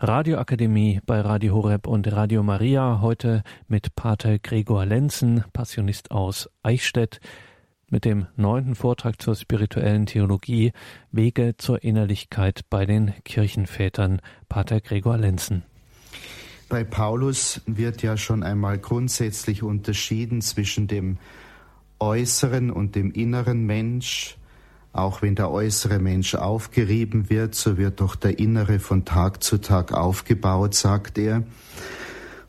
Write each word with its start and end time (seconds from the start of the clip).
Radioakademie 0.00 1.00
bei 1.04 1.20
Radio 1.20 1.56
Horeb 1.56 1.88
und 1.88 2.12
Radio 2.12 2.44
Maria. 2.44 3.00
Heute 3.00 3.42
mit 3.66 3.96
Pater 3.96 4.38
Gregor 4.38 4.86
Lenzen, 4.86 5.42
Passionist 5.52 6.12
aus 6.12 6.48
Eichstätt, 6.62 7.18
mit 7.90 8.04
dem 8.04 8.28
neunten 8.36 8.76
Vortrag 8.76 9.20
zur 9.20 9.34
spirituellen 9.34 10.06
Theologie 10.06 10.70
Wege 11.10 11.56
zur 11.58 11.82
Innerlichkeit 11.82 12.60
bei 12.70 12.86
den 12.86 13.12
Kirchenvätern. 13.24 14.22
Pater 14.48 14.80
Gregor 14.80 15.18
Lenzen. 15.18 15.64
Bei 16.68 16.84
Paulus 16.84 17.60
wird 17.66 18.00
ja 18.02 18.16
schon 18.16 18.44
einmal 18.44 18.78
grundsätzlich 18.78 19.64
unterschieden 19.64 20.42
zwischen 20.42 20.86
dem 20.86 21.18
äußeren 21.98 22.70
und 22.70 22.94
dem 22.94 23.10
inneren 23.10 23.66
Mensch, 23.66 24.37
auch 24.98 25.22
wenn 25.22 25.34
der 25.34 25.50
äußere 25.50 25.98
Mensch 25.98 26.34
aufgerieben 26.34 27.30
wird, 27.30 27.54
so 27.54 27.78
wird 27.78 28.00
doch 28.00 28.16
der 28.16 28.38
innere 28.38 28.78
von 28.78 29.04
Tag 29.04 29.42
zu 29.42 29.58
Tag 29.58 29.92
aufgebaut, 29.92 30.74
sagt 30.74 31.18
er. 31.18 31.44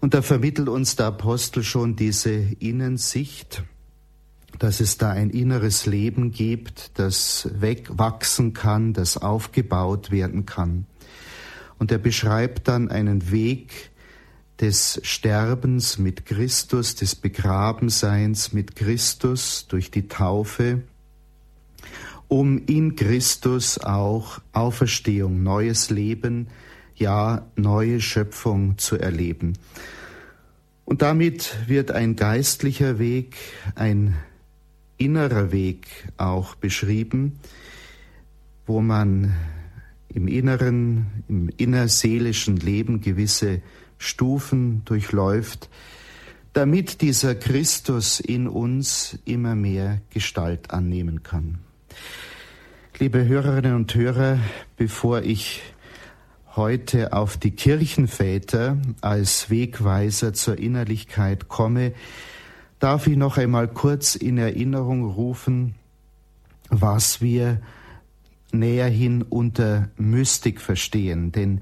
Und 0.01 0.13
da 0.13 0.21
vermittelt 0.21 0.69
uns 0.69 0.95
der 0.95 1.07
Apostel 1.07 1.63
schon 1.63 1.95
diese 1.95 2.31
Innensicht, 2.31 3.63
dass 4.57 4.79
es 4.79 4.97
da 4.97 5.11
ein 5.11 5.29
inneres 5.29 5.85
Leben 5.85 6.31
gibt, 6.31 6.91
das 6.99 7.49
wegwachsen 7.53 8.53
kann, 8.53 8.93
das 8.93 9.17
aufgebaut 9.17 10.11
werden 10.11 10.45
kann. 10.45 10.85
Und 11.77 11.91
er 11.91 11.97
beschreibt 11.97 12.67
dann 12.67 12.89
einen 12.89 13.31
Weg 13.31 13.91
des 14.59 14.99
Sterbens 15.03 15.97
mit 15.97 16.25
Christus, 16.25 16.95
des 16.95 17.15
Begrabenseins 17.15 18.51
mit 18.51 18.75
Christus 18.75 19.67
durch 19.67 19.91
die 19.91 20.07
Taufe, 20.07 20.81
um 22.29 22.61
in 22.67 22.95
Christus 22.95 23.79
auch 23.79 24.39
Auferstehung, 24.53 25.43
neues 25.43 25.89
Leben, 25.89 26.47
ja 26.95 27.45
neue 27.55 27.99
Schöpfung 27.99 28.77
zu 28.77 28.97
erleben. 28.97 29.53
Und 30.85 31.01
damit 31.01 31.57
wird 31.67 31.91
ein 31.91 32.15
geistlicher 32.15 32.99
Weg, 32.99 33.35
ein 33.75 34.15
innerer 34.97 35.51
Weg 35.51 35.87
auch 36.17 36.55
beschrieben, 36.55 37.39
wo 38.65 38.81
man 38.81 39.35
im 40.09 40.27
inneren, 40.27 41.23
im 41.27 41.49
innerseelischen 41.57 42.57
Leben 42.57 43.01
gewisse 43.01 43.61
Stufen 43.97 44.83
durchläuft, 44.85 45.69
damit 46.53 47.01
dieser 47.01 47.35
Christus 47.35 48.19
in 48.19 48.47
uns 48.47 49.17
immer 49.25 49.55
mehr 49.55 50.01
Gestalt 50.09 50.71
annehmen 50.71 51.23
kann. 51.23 51.59
Liebe 52.97 53.27
Hörerinnen 53.27 53.75
und 53.75 53.95
Hörer, 53.95 54.39
bevor 54.75 55.21
ich 55.21 55.61
heute 56.55 57.13
auf 57.13 57.37
die 57.37 57.51
Kirchenväter 57.51 58.77
als 59.01 59.49
Wegweiser 59.49 60.33
zur 60.33 60.57
Innerlichkeit 60.57 61.47
komme, 61.47 61.93
darf 62.79 63.07
ich 63.07 63.15
noch 63.15 63.37
einmal 63.37 63.67
kurz 63.67 64.15
in 64.15 64.37
Erinnerung 64.37 65.05
rufen, 65.05 65.75
was 66.69 67.21
wir 67.21 67.61
näherhin 68.51 69.21
unter 69.21 69.89
Mystik 69.97 70.59
verstehen. 70.59 71.31
Denn 71.31 71.61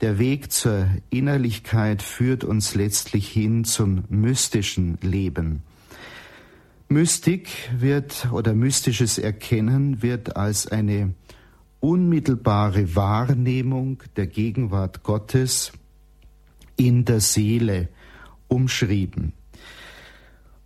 der 0.00 0.18
Weg 0.18 0.52
zur 0.52 0.88
Innerlichkeit 1.10 2.02
führt 2.02 2.44
uns 2.44 2.74
letztlich 2.74 3.28
hin 3.28 3.64
zum 3.64 4.04
mystischen 4.08 4.98
Leben. 5.02 5.62
Mystik 6.90 7.50
wird 7.78 8.28
oder 8.32 8.54
mystisches 8.54 9.18
Erkennen 9.18 10.00
wird 10.00 10.36
als 10.36 10.66
eine 10.66 11.14
unmittelbare 11.80 12.96
Wahrnehmung 12.96 14.02
der 14.16 14.26
Gegenwart 14.26 15.02
Gottes 15.02 15.72
in 16.76 17.04
der 17.04 17.20
Seele 17.20 17.88
umschrieben. 18.48 19.34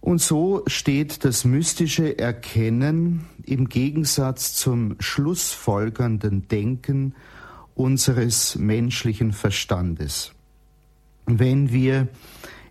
Und 0.01 0.21
so 0.21 0.63
steht 0.69 1.25
das 1.25 1.45
mystische 1.45 2.19
Erkennen 2.19 3.27
im 3.45 3.69
Gegensatz 3.69 4.55
zum 4.55 4.95
schlussfolgernden 5.01 6.47
Denken 6.47 7.15
unseres 7.75 8.57
menschlichen 8.57 9.33
Verstandes. 9.33 10.33
Wenn 11.27 11.73
wir 11.73 12.07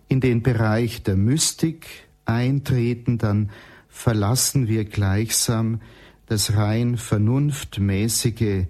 in 0.08 0.20
den 0.20 0.42
Bereich 0.42 1.02
der 1.02 1.16
Mystik 1.16 1.86
eintreten, 2.24 3.18
dann 3.18 3.50
verlassen 3.88 4.68
wir 4.68 4.84
gleichsam 4.84 5.80
das 6.26 6.56
rein 6.56 6.96
vernunftmäßige 6.96 8.64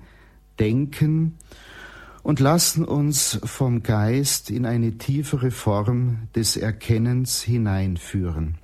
Denken 0.59 1.37
und 2.23 2.41
lassen 2.41 2.85
uns 2.85 3.41
vom 3.45 3.83
Geist 3.83 4.51
in 4.51 4.67
eine 4.67 4.99
tiefere 4.99 5.51
Form 5.51 6.29
des 6.35 6.57
Erkennens 6.57 7.43
hineinführen. 7.43 8.59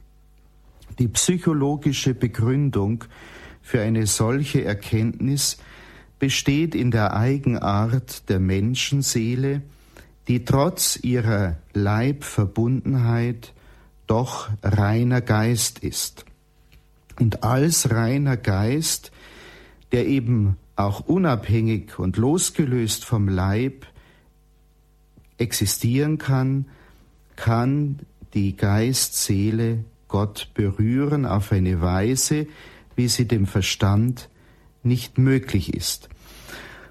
Die 0.98 1.08
psychologische 1.08 2.14
Begründung 2.14 3.04
für 3.62 3.80
eine 3.80 4.06
solche 4.06 4.64
Erkenntnis 4.64 5.58
besteht 6.18 6.74
in 6.74 6.90
der 6.90 7.14
Eigenart 7.14 8.28
der 8.28 8.40
Menschenseele, 8.40 9.62
die 10.26 10.44
trotz 10.44 10.98
ihrer 11.02 11.56
Leibverbundenheit 11.72 13.52
doch 14.08 14.50
reiner 14.62 15.20
Geist 15.20 15.78
ist. 15.78 16.24
Und 17.20 17.44
als 17.44 17.90
reiner 17.90 18.36
Geist, 18.36 19.12
der 19.92 20.06
eben 20.06 20.56
auch 20.76 21.00
unabhängig 21.00 21.98
und 21.98 22.16
losgelöst 22.16 23.04
vom 23.04 23.28
Leib 23.28 23.86
existieren 25.36 26.18
kann, 26.18 26.66
kann 27.36 28.00
die 28.34 28.56
Geistseele 28.56 29.84
Gott 30.08 30.50
berühren 30.54 31.26
auf 31.26 31.52
eine 31.52 31.80
Weise, 31.80 32.46
wie 32.96 33.08
sie 33.08 33.26
dem 33.26 33.46
Verstand 33.46 34.28
nicht 34.82 35.18
möglich 35.18 35.74
ist. 35.74 36.08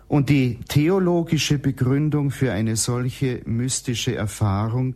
Und 0.07 0.29
die 0.29 0.59
theologische 0.67 1.57
Begründung 1.57 2.31
für 2.31 2.53
eine 2.53 2.77
solche 2.77 3.41
mystische 3.45 4.16
Erfahrung 4.16 4.95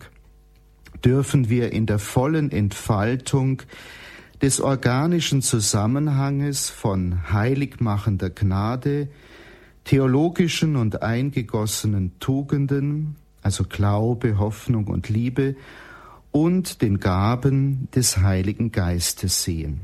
dürfen 1.04 1.50
wir 1.50 1.72
in 1.72 1.86
der 1.86 2.00
vollen 2.00 2.52
Entfaltung 2.52 3.64
des 4.42 4.60
organischen 4.60 5.42
Zusammenhanges 5.42 6.70
von 6.70 7.32
heiligmachender 7.32 8.30
Gnade, 8.30 9.08
theologischen 9.84 10.76
und 10.76 11.04
eingegossenen 11.04 12.14
Tugenden, 12.20 13.16
also 13.42 13.64
Glaube, 13.64 14.38
Hoffnung 14.40 14.88
und 14.88 15.10
Liebe, 15.10 15.56
und 16.32 16.82
den 16.82 17.00
Gaben 17.00 17.88
des 17.94 18.18
Heiligen 18.18 18.72
Geistes 18.72 19.44
sehen. 19.44 19.82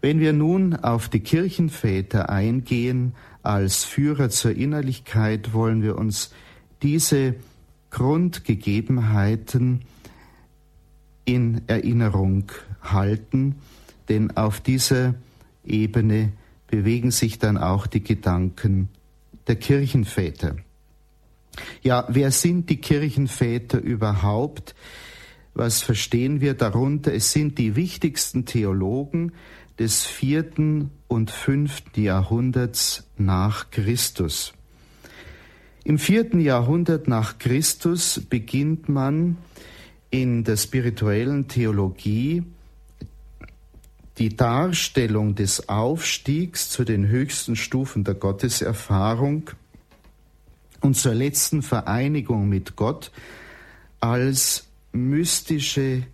Wenn 0.00 0.20
wir 0.20 0.32
nun 0.32 0.74
auf 0.74 1.08
die 1.08 1.20
Kirchenväter 1.20 2.28
eingehen 2.28 3.14
als 3.42 3.84
Führer 3.84 4.28
zur 4.28 4.52
Innerlichkeit, 4.52 5.52
wollen 5.52 5.82
wir 5.82 5.96
uns 5.96 6.32
diese 6.82 7.36
Grundgegebenheiten 7.94 9.82
in 11.24 11.62
Erinnerung 11.68 12.50
halten, 12.82 13.54
denn 14.08 14.36
auf 14.36 14.58
dieser 14.60 15.14
Ebene 15.64 16.32
bewegen 16.66 17.12
sich 17.12 17.38
dann 17.38 17.56
auch 17.56 17.86
die 17.86 18.02
Gedanken 18.02 18.88
der 19.46 19.54
Kirchenväter. 19.54 20.56
Ja, 21.82 22.04
wer 22.08 22.32
sind 22.32 22.68
die 22.68 22.78
Kirchenväter 22.78 23.80
überhaupt? 23.80 24.74
Was 25.54 25.82
verstehen 25.82 26.40
wir 26.40 26.54
darunter? 26.54 27.14
Es 27.14 27.30
sind 27.30 27.58
die 27.58 27.76
wichtigsten 27.76 28.44
Theologen 28.44 29.30
des 29.78 30.04
vierten 30.04 30.90
und 31.06 31.30
fünften 31.30 32.02
Jahrhunderts 32.02 33.08
nach 33.16 33.70
Christus. 33.70 34.52
Im 35.84 35.98
vierten 35.98 36.40
Jahrhundert 36.40 37.08
nach 37.08 37.38
Christus 37.38 38.22
beginnt 38.30 38.88
man 38.88 39.36
in 40.10 40.42
der 40.42 40.56
spirituellen 40.56 41.46
Theologie 41.46 42.42
die 44.16 44.34
Darstellung 44.34 45.34
des 45.34 45.68
Aufstiegs 45.68 46.70
zu 46.70 46.84
den 46.84 47.06
höchsten 47.08 47.54
Stufen 47.54 48.02
der 48.02 48.14
Gotteserfahrung 48.14 49.50
und 50.80 50.96
zur 50.96 51.14
letzten 51.14 51.62
Vereinigung 51.62 52.48
mit 52.48 52.76
Gott 52.76 53.10
als 54.00 54.66
mystische 54.92 56.04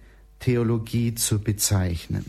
Theologie 0.41 1.15
zu 1.15 1.39
bezeichnen. 1.39 2.25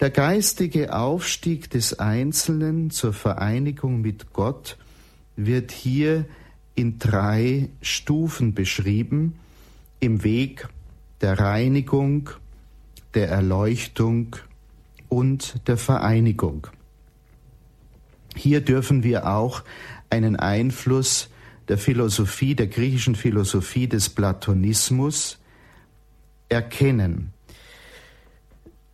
Der 0.00 0.10
geistige 0.10 0.92
Aufstieg 0.92 1.70
des 1.70 2.00
Einzelnen 2.00 2.90
zur 2.90 3.12
Vereinigung 3.12 4.00
mit 4.00 4.32
Gott 4.32 4.76
wird 5.46 5.72
hier 5.72 6.26
in 6.74 6.98
drei 6.98 7.68
Stufen 7.82 8.54
beschrieben, 8.54 9.38
im 9.98 10.24
Weg 10.24 10.68
der 11.20 11.38
Reinigung, 11.38 12.30
der 13.14 13.28
Erleuchtung 13.28 14.36
und 15.08 15.66
der 15.66 15.76
Vereinigung. 15.76 16.68
Hier 18.34 18.60
dürfen 18.60 19.02
wir 19.02 19.26
auch 19.28 19.62
einen 20.08 20.36
Einfluss 20.36 21.28
der 21.68 21.78
Philosophie, 21.78 22.54
der 22.54 22.68
griechischen 22.68 23.14
Philosophie 23.14 23.86
des 23.86 24.08
Platonismus 24.08 25.38
erkennen. 26.48 27.32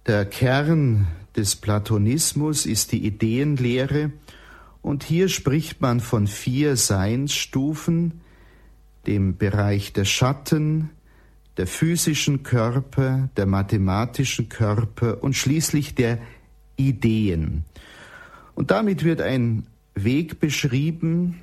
Der 0.07 0.25
Kern 0.27 1.07
des 1.37 1.57
Platonismus 1.57 2.67
ist 2.67 2.93
die 2.93 3.07
Ideenlehre 3.07 4.13
und 4.87 5.03
hier 5.03 5.29
spricht 5.29 5.81
man 5.81 5.99
von 5.99 6.29
vier 6.29 6.77
Seinsstufen, 6.77 8.21
dem 9.09 9.37
Bereich 9.37 9.93
der 9.93 10.05
Schatten, 10.05 10.91
der 11.57 11.67
physischen 11.67 12.45
Körper, 12.45 13.29
der 13.37 13.47
mathematischen 13.47 14.49
Körper 14.49 15.25
und 15.25 15.35
schließlich 15.35 15.97
der 15.97 16.19
Ideen. 16.77 17.65
Und 18.55 18.71
damit 18.71 19.03
wird 19.03 19.23
ein 19.23 19.67
Weg 19.97 20.39
beschrieben, 20.39 21.43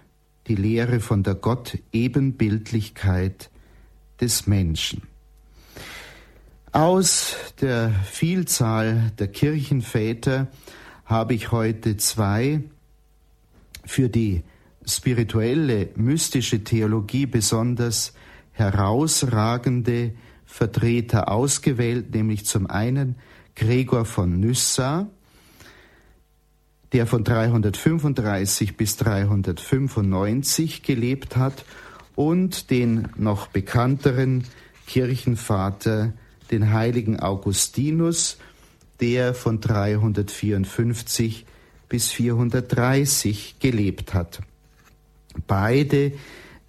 die 0.47 0.55
Lehre 0.55 0.99
von 0.99 1.23
der 1.23 1.35
Gott-Ebenbildlichkeit 1.35 3.49
des 4.21 4.47
Menschen. 4.47 5.01
Aus 6.71 7.35
der 7.61 7.91
Vielzahl 8.03 9.11
der 9.17 9.27
Kirchenväter 9.29 10.47
habe 11.05 11.33
ich 11.33 11.51
heute 11.51 11.97
zwei 11.97 12.61
für 13.85 14.09
die 14.09 14.43
spirituelle, 14.85 15.89
mystische 15.95 16.63
Theologie 16.63 17.25
besonders 17.25 18.13
herausragende 18.51 20.13
Vertreter 20.45 21.29
ausgewählt, 21.29 22.13
nämlich 22.13 22.45
zum 22.45 22.67
einen 22.67 23.15
Gregor 23.55 24.05
von 24.05 24.39
Nyssa, 24.39 25.09
der 26.95 27.05
von 27.07 27.25
335 27.25 28.77
bis 28.77 28.95
395 28.95 30.81
gelebt 30.81 31.35
hat, 31.35 31.65
und 32.15 32.69
den 32.69 33.09
noch 33.17 33.47
bekannteren 33.47 34.45
Kirchenvater 34.87 36.13
den 36.51 36.71
heiligen 36.71 37.19
Augustinus, 37.19 38.37
der 39.01 39.33
von 39.33 39.59
354 39.59 41.45
bis 41.89 42.11
430 42.11 43.57
gelebt 43.59 44.13
hat. 44.13 44.39
Beide 45.47 46.13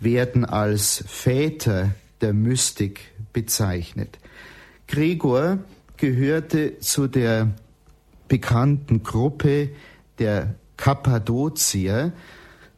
werden 0.00 0.44
als 0.44 1.05
Väter 1.06 1.94
der 2.20 2.32
Mystik 2.32 3.12
bezeichnet. 3.32 4.19
Gregor 4.88 5.58
gehörte 5.96 6.81
zu 6.81 7.06
der 7.06 7.52
bekannten 8.26 9.05
Gruppe 9.05 9.70
der 10.18 10.54
Kappadozier, 10.76 12.12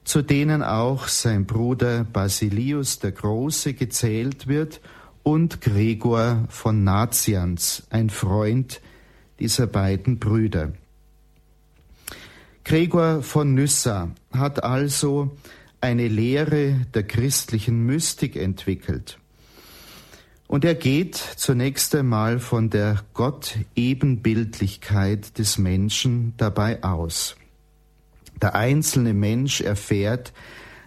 zu 0.04 0.22
denen 0.22 0.62
auch 0.62 1.08
sein 1.08 1.46
Bruder 1.46 2.04
Basilius 2.04 2.98
der 2.98 3.12
Große 3.12 3.74
gezählt 3.74 4.46
wird 4.46 4.80
und 5.22 5.60
Gregor 5.60 6.44
von 6.48 6.84
Nazianz, 6.84 7.86
ein 7.90 8.08
Freund 8.08 8.80
dieser 9.38 9.66
beiden 9.66 10.18
Brüder. 10.18 10.72
Gregor 12.64 13.22
von 13.22 13.54
Nyssa 13.54 14.10
hat 14.32 14.62
also 14.62 15.36
eine 15.80 16.08
Lehre 16.08 16.86
der 16.94 17.02
christlichen 17.02 17.86
Mystik 17.86 18.36
entwickelt. 18.36 19.18
Und 20.48 20.64
er 20.64 20.74
geht 20.74 21.14
zunächst 21.14 21.94
einmal 21.94 22.40
von 22.40 22.70
der 22.70 23.04
Gott-Ebenbildlichkeit 23.12 25.38
des 25.38 25.58
Menschen 25.58 26.32
dabei 26.38 26.82
aus. 26.82 27.36
Der 28.40 28.54
einzelne 28.54 29.12
Mensch 29.12 29.60
erfährt, 29.60 30.32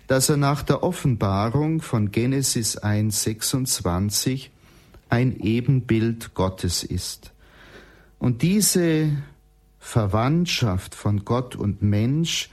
dass 0.07 0.29
er 0.29 0.37
nach 0.37 0.63
der 0.63 0.81
Offenbarung 0.81 1.81
von 1.81 2.09
Genesis 2.11 2.81
1.26 2.81 4.47
ein 5.09 5.39
Ebenbild 5.39 6.33
Gottes 6.33 6.83
ist. 6.83 7.31
Und 8.17 8.41
diese 8.41 9.11
Verwandtschaft 9.79 10.95
von 10.95 11.23
Gott 11.23 11.55
und 11.55 11.83
Mensch, 11.83 12.49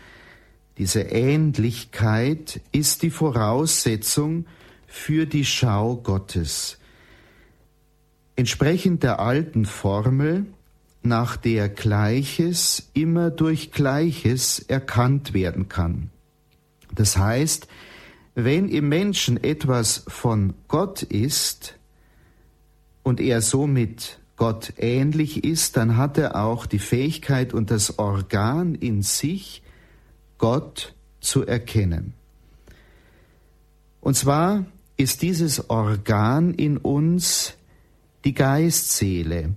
diese 0.76 1.00
Ähnlichkeit 1.00 2.60
ist 2.70 3.02
die 3.02 3.10
Voraussetzung 3.10 4.44
für 4.86 5.24
die 5.24 5.46
Schau 5.46 5.96
Gottes. 5.96 6.77
Entsprechend 8.38 9.02
der 9.02 9.18
alten 9.18 9.64
Formel, 9.64 10.46
nach 11.02 11.36
der 11.36 11.68
Gleiches 11.68 12.88
immer 12.94 13.32
durch 13.32 13.72
Gleiches 13.72 14.60
erkannt 14.60 15.34
werden 15.34 15.68
kann. 15.68 16.10
Das 16.94 17.16
heißt, 17.16 17.66
wenn 18.36 18.68
im 18.68 18.88
Menschen 18.88 19.42
etwas 19.42 20.04
von 20.06 20.54
Gott 20.68 21.02
ist 21.02 21.80
und 23.02 23.18
er 23.18 23.42
somit 23.42 24.20
Gott 24.36 24.72
ähnlich 24.76 25.42
ist, 25.42 25.76
dann 25.76 25.96
hat 25.96 26.16
er 26.16 26.36
auch 26.36 26.66
die 26.66 26.78
Fähigkeit 26.78 27.52
und 27.52 27.72
das 27.72 27.98
Organ 27.98 28.76
in 28.76 29.02
sich, 29.02 29.64
Gott 30.38 30.94
zu 31.18 31.44
erkennen. 31.44 32.14
Und 34.00 34.14
zwar 34.14 34.64
ist 34.96 35.22
dieses 35.22 35.70
Organ 35.70 36.54
in 36.54 36.76
uns 36.76 37.57
die 38.24 38.34
Geistseele. 38.34 39.54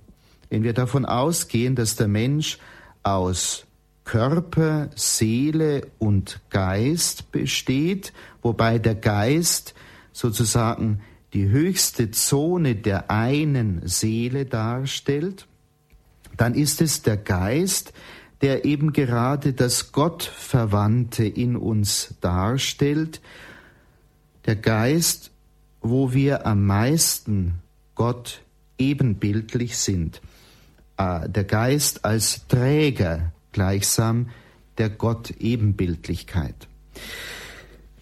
Wenn 0.49 0.63
wir 0.63 0.73
davon 0.73 1.05
ausgehen, 1.05 1.75
dass 1.75 1.95
der 1.95 2.07
Mensch 2.07 2.57
aus 3.03 3.65
Körper, 4.03 4.89
Seele 4.95 5.87
und 5.99 6.41
Geist 6.49 7.31
besteht, 7.31 8.13
wobei 8.41 8.79
der 8.79 8.95
Geist 8.95 9.73
sozusagen 10.11 11.01
die 11.33 11.47
höchste 11.47 12.11
Zone 12.11 12.75
der 12.75 13.09
einen 13.09 13.87
Seele 13.87 14.45
darstellt, 14.45 15.47
dann 16.35 16.55
ist 16.55 16.81
es 16.81 17.01
der 17.01 17.17
Geist, 17.17 17.93
der 18.41 18.65
eben 18.65 18.91
gerade 18.91 19.53
das 19.53 19.91
Gottverwandte 19.91 21.25
in 21.25 21.55
uns 21.55 22.15
darstellt, 22.21 23.21
der 24.45 24.55
Geist, 24.55 25.31
wo 25.81 26.13
wir 26.13 26.45
am 26.47 26.65
meisten 26.65 27.61
Gott 27.95 28.41
ebenbildlich 28.81 29.77
sind, 29.77 30.21
äh, 30.97 31.29
der 31.29 31.43
Geist 31.43 32.03
als 32.03 32.47
Träger 32.47 33.31
gleichsam 33.51 34.29
der 34.77 34.89
Gott-Ebenbildlichkeit. 34.89 36.67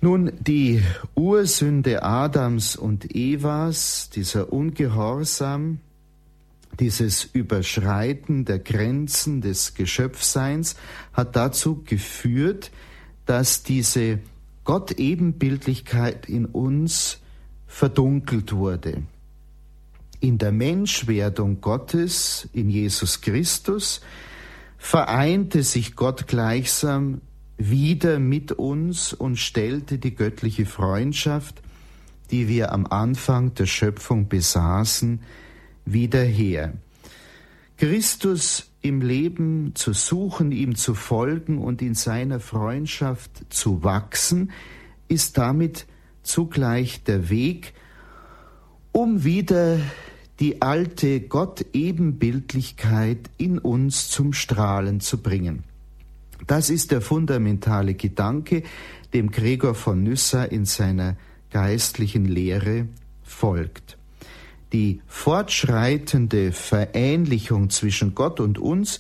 Nun, 0.02 0.32
die 0.40 0.82
Ursünde 1.16 2.04
Adams 2.04 2.78
und 2.78 3.14
Evas, 3.14 4.10
dieser 4.10 4.54
Ungehorsam, 4.54 5.80
dieses 6.80 7.26
Überschreiten 7.26 8.46
der 8.46 8.60
Grenzen 8.60 9.42
des 9.42 9.74
Geschöpfseins 9.74 10.78
hat 11.12 11.36
dazu 11.36 11.84
geführt, 11.84 12.72
dass 13.26 13.64
diese 13.64 14.20
Gott-Ebenbildlichkeit 14.64 16.30
in 16.30 16.46
uns 16.46 17.20
verdunkelt 17.68 18.54
wurde. 18.54 19.04
In 20.22 20.38
der 20.38 20.52
Menschwerdung 20.52 21.62
Gottes, 21.62 22.50
in 22.52 22.70
Jesus 22.70 23.22
Christus, 23.22 24.02
vereinte 24.78 25.64
sich 25.64 25.96
Gott 25.96 26.28
gleichsam 26.28 27.22
wieder 27.58 28.20
mit 28.20 28.52
uns 28.54 29.14
und 29.14 29.38
stellte 29.38 29.98
die 29.98 30.16
göttliche 30.16 30.66
Freundschaft, 30.66 31.62
die 32.32 32.48
wir 32.48 32.72
am 32.72 32.86
Anfang 32.86 33.54
der 33.54 33.66
Schöpfung 33.66 34.28
besaßen, 34.30 35.22
wieder 35.86 36.24
her. 36.24 36.74
Christus 37.78 38.72
im 38.82 39.02
Leben 39.02 39.74
zu 39.76 39.94
suchen, 39.94 40.52
ihm 40.52 40.76
zu 40.76 40.96
folgen 40.96 41.58
und 41.58 41.82
in 41.82 41.96
seiner 41.96 42.40
Freundschaft 42.40 43.32
zu 43.50 43.84
wachsen, 43.84 44.52
ist 45.08 45.38
damit 45.38 45.86
zugleich 46.24 47.04
der 47.04 47.30
Weg, 47.30 47.74
um 48.92 49.24
wieder 49.24 49.80
die 50.40 50.62
alte 50.62 51.22
Gott-Ebenbildlichkeit 51.22 53.30
in 53.38 53.60
uns 53.60 54.10
zum 54.10 54.34
Strahlen 54.34 55.00
zu 55.02 55.22
bringen. 55.22 55.64
Das 56.48 56.70
ist 56.70 56.92
der 56.92 57.02
fundamentale 57.02 57.94
Gedanke, 57.94 58.64
dem 59.14 59.32
Gregor 59.32 59.76
von 59.76 60.04
Nyssa 60.04 60.46
in 60.46 60.66
seiner 60.66 61.18
geistlichen 61.52 62.26
Lehre 62.26 62.88
folgt. 63.24 63.98
Die 64.72 65.02
fortschreitende 65.08 66.52
Verähnlichung 66.52 67.70
zwischen 67.70 68.16
Gott 68.16 68.40
und 68.40 68.60
uns 68.60 69.00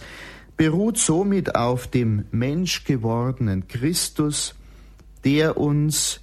beruht 0.57 0.97
somit 0.97 1.55
auf 1.55 1.87
dem 1.87 2.25
menschgewordenen 2.31 3.67
Christus, 3.67 4.55
der 5.23 5.57
uns 5.57 6.21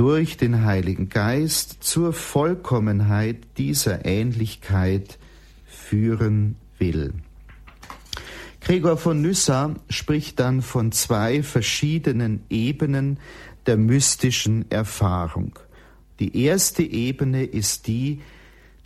durch 0.00 0.38
den 0.38 0.64
Heiligen 0.64 1.10
Geist 1.10 1.84
zur 1.84 2.14
Vollkommenheit 2.14 3.36
dieser 3.58 4.06
Ähnlichkeit 4.06 5.18
führen 5.66 6.56
will. 6.78 7.12
Gregor 8.62 8.96
von 8.96 9.20
Nyssa 9.20 9.74
spricht 9.90 10.40
dann 10.40 10.62
von 10.62 10.90
zwei 10.90 11.42
verschiedenen 11.42 12.44
Ebenen 12.48 13.18
der 13.66 13.76
mystischen 13.76 14.70
Erfahrung. 14.70 15.58
Die 16.18 16.44
erste 16.44 16.82
Ebene 16.82 17.44
ist 17.44 17.86
die, 17.86 18.22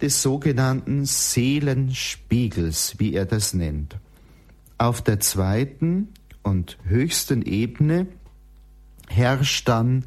des 0.03 0.21
sogenannten 0.21 1.05
Seelenspiegels, 1.05 2.97
wie 2.99 3.15
er 3.15 3.25
das 3.25 3.55
nennt. 3.55 3.99
Auf 4.79 5.01
der 5.01 5.21
zweiten 5.21 6.09
und 6.43 6.77
höchsten 6.83 7.43
Ebene 7.43 8.09
herrscht 9.07 9.69
dann 9.69 10.07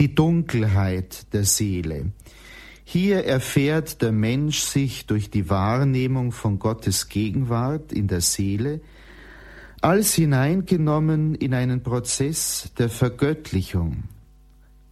die 0.00 0.14
Dunkelheit 0.14 1.32
der 1.32 1.44
Seele. 1.44 2.10
Hier 2.82 3.24
erfährt 3.24 4.02
der 4.02 4.10
Mensch 4.10 4.58
sich 4.58 5.06
durch 5.06 5.30
die 5.30 5.48
Wahrnehmung 5.48 6.32
von 6.32 6.58
Gottes 6.58 7.08
Gegenwart 7.08 7.92
in 7.92 8.08
der 8.08 8.20
Seele 8.20 8.80
als 9.80 10.14
hineingenommen 10.14 11.34
in 11.36 11.54
einen 11.54 11.82
Prozess 11.82 12.72
der 12.76 12.90
Vergöttlichung, 12.90 14.02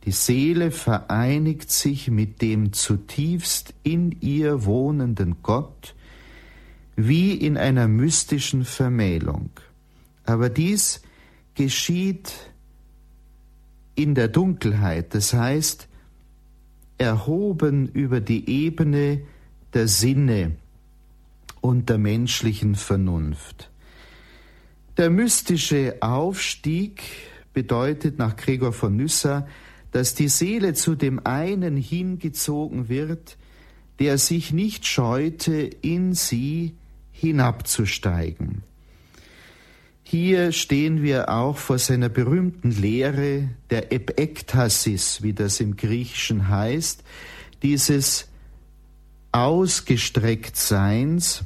die 0.04 0.12
Seele 0.12 0.70
vereinigt 0.70 1.70
sich 1.70 2.10
mit 2.10 2.40
dem 2.40 2.72
zutiefst 2.72 3.74
in 3.82 4.16
ihr 4.20 4.64
wohnenden 4.64 5.42
Gott, 5.42 5.94
wie 6.96 7.34
in 7.34 7.58
einer 7.58 7.88
mystischen 7.88 8.64
Vermählung. 8.64 9.50
Aber 10.24 10.48
dies 10.48 11.02
geschieht 11.54 12.32
in 13.98 14.14
der 14.14 14.28
Dunkelheit, 14.28 15.14
das 15.14 15.32
heißt, 15.32 15.88
erhoben 16.98 17.88
über 17.88 18.20
die 18.20 18.48
Ebene 18.48 19.22
der 19.74 19.88
Sinne 19.88 20.52
und 21.60 21.88
der 21.88 21.98
menschlichen 21.98 22.74
Vernunft. 22.74 23.70
Der 24.96 25.10
mystische 25.10 25.96
Aufstieg 26.00 27.02
bedeutet 27.52 28.18
nach 28.18 28.36
Gregor 28.36 28.72
von 28.72 28.96
Nyssa 28.96 29.46
dass 29.90 30.14
die 30.14 30.28
Seele 30.28 30.74
zu 30.74 30.94
dem 30.94 31.24
einen 31.24 31.76
hingezogen 31.76 32.88
wird, 32.88 33.36
der 33.98 34.18
sich 34.18 34.52
nicht 34.52 34.86
scheute, 34.86 35.54
in 35.54 36.14
sie 36.14 36.74
hinabzusteigen. 37.10 38.62
Hier 40.10 40.52
stehen 40.52 41.02
wir 41.02 41.28
auch 41.28 41.58
vor 41.58 41.78
seiner 41.78 42.08
berühmten 42.08 42.70
Lehre 42.70 43.50
der 43.68 43.92
Epektasis, 43.92 45.22
wie 45.22 45.34
das 45.34 45.60
im 45.60 45.76
Griechischen 45.76 46.48
heißt, 46.48 47.04
dieses 47.62 48.26
Ausgestrecktseins 49.32 51.44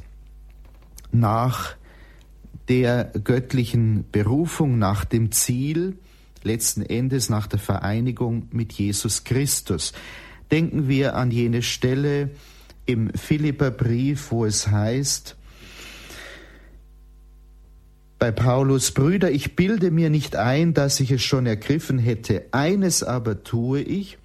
nach 1.11 1.75
der 2.69 3.11
göttlichen 3.21 4.05
Berufung, 4.13 4.79
nach 4.79 5.03
dem 5.03 5.33
Ziel, 5.33 5.97
letzten 6.41 6.83
Endes 6.83 7.27
nach 7.27 7.47
der 7.47 7.59
Vereinigung 7.59 8.47
mit 8.51 8.71
Jesus 8.71 9.25
Christus. 9.25 9.91
Denken 10.51 10.87
wir 10.87 11.17
an 11.17 11.31
jene 11.31 11.63
Stelle 11.63 12.29
im 12.85 13.13
Philipperbrief, 13.13 14.31
wo 14.31 14.45
es 14.45 14.69
heißt, 14.69 15.35
bei 18.23 18.31
Paulus, 18.31 18.91
Brüder, 18.91 19.31
ich 19.31 19.57
bilde 19.57 19.91
mir 19.91 20.09
nicht 20.09 20.37
ein, 20.37 20.73
dass 20.73 21.01
ich 21.01 21.11
es 21.11 21.21
schon 21.21 21.45
ergriffen 21.45 21.99
hätte. 21.99 22.45
Eines 22.53 23.03
aber 23.03 23.43
tue 23.43 23.81
ich, 23.81 24.17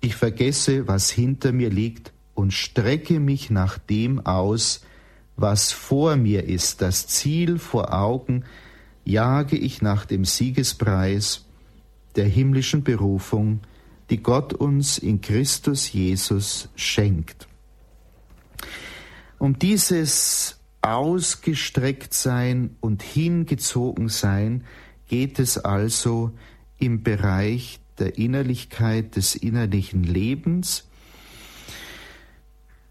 ich 0.00 0.14
vergesse, 0.14 0.86
was 0.86 1.10
hinter 1.10 1.50
mir 1.50 1.68
liegt 1.68 2.12
und 2.34 2.52
strecke 2.52 3.18
mich 3.18 3.50
nach 3.50 3.78
dem 3.78 4.24
aus, 4.24 4.82
was 5.34 5.72
vor 5.72 6.14
mir 6.14 6.44
ist. 6.44 6.82
Das 6.82 7.08
Ziel 7.08 7.58
vor 7.58 7.92
Augen 7.92 8.44
jage 9.04 9.56
ich 9.56 9.82
nach 9.82 10.04
dem 10.06 10.24
Siegespreis 10.24 11.44
der 12.14 12.26
himmlischen 12.26 12.84
Berufung, 12.84 13.58
die 14.08 14.22
Gott 14.22 14.54
uns 14.54 14.98
in 14.98 15.20
Christus 15.20 15.92
Jesus 15.92 16.68
schenkt. 16.76 17.48
Um 19.40 19.58
dieses 19.58 20.61
Ausgestrecktsein 20.82 22.76
und 22.80 23.02
Hingezogensein 23.02 24.64
geht 25.08 25.38
es 25.38 25.58
also 25.58 26.32
im 26.78 27.02
Bereich 27.02 27.80
der 27.98 28.18
Innerlichkeit 28.18 29.16
des 29.16 29.34
innerlichen 29.34 30.02
Lebens. 30.02 30.88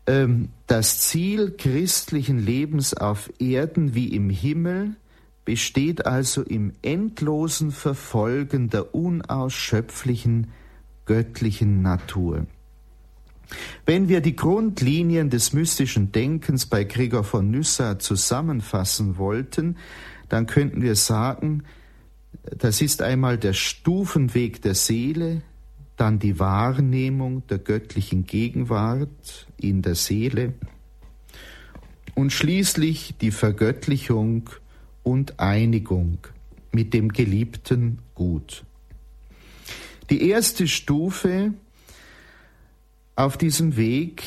Ähm, 0.07 0.49
das 0.67 0.99
Ziel 0.99 1.51
christlichen 1.57 2.39
Lebens 2.39 2.93
auf 2.93 3.31
Erden 3.39 3.93
wie 3.93 4.07
im 4.15 4.29
Himmel 4.29 4.95
besteht 5.43 6.05
also 6.05 6.43
im 6.43 6.71
endlosen 6.81 7.71
Verfolgen 7.71 8.69
der 8.69 8.95
unausschöpflichen 8.95 10.47
göttlichen 11.05 11.81
Natur. 11.81 12.45
Wenn 13.85 14.07
wir 14.07 14.21
die 14.21 14.35
Grundlinien 14.35 15.29
des 15.29 15.53
mystischen 15.53 16.11
Denkens 16.11 16.65
bei 16.65 16.83
Gregor 16.83 17.23
von 17.23 17.51
Nyssa 17.51 17.99
zusammenfassen 17.99 19.17
wollten, 19.17 19.77
dann 20.29 20.47
könnten 20.47 20.81
wir 20.81 20.95
sagen, 20.95 21.63
das 22.57 22.81
ist 22.81 23.01
einmal 23.01 23.37
der 23.37 23.53
Stufenweg 23.53 24.61
der 24.61 24.75
Seele, 24.75 25.41
dann 25.97 26.19
die 26.19 26.39
Wahrnehmung 26.39 27.45
der 27.47 27.59
göttlichen 27.59 28.25
Gegenwart 28.25 29.47
in 29.57 29.81
der 29.81 29.95
Seele 29.95 30.53
und 32.15 32.31
schließlich 32.31 33.15
die 33.21 33.31
Vergöttlichung 33.31 34.49
und 35.03 35.39
Einigung 35.39 36.19
mit 36.71 36.93
dem 36.93 37.11
geliebten 37.11 37.99
Gut. 38.15 38.63
Die 40.09 40.29
erste 40.29 40.67
Stufe 40.67 41.53
auf 43.21 43.37
diesem 43.37 43.77
Weg 43.77 44.23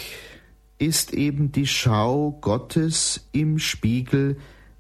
ist 0.79 1.13
eben 1.15 1.51
die 1.51 1.67
Schau 1.67 2.39
Gottes 2.41 3.27
im 3.33 3.59
Spiegel 3.59 4.37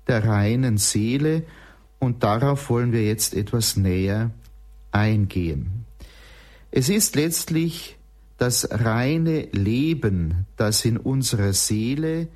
der 0.06 0.24
reinen 0.24 0.78
Seele 0.78 1.42
und 1.98 2.22
darauf 2.22 2.70
wollen 2.70 2.92
wir 2.92 3.04
jetzt 3.04 3.34
etwas 3.34 3.76
näher 3.76 4.30
eingehen. 4.92 5.84
Es 6.70 6.88
ist 6.88 7.16
letztlich 7.16 7.96
das 8.38 8.68
reine 8.70 9.48
Leben, 9.50 10.46
das 10.56 10.84
in 10.84 10.96
unserer 10.96 11.52
Seele 11.52 12.28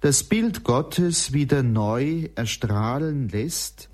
das 0.00 0.22
Bild 0.22 0.62
Gottes 0.62 1.32
wieder 1.32 1.64
neu 1.64 2.28
erstrahlen 2.36 3.28
lässt, 3.28 3.88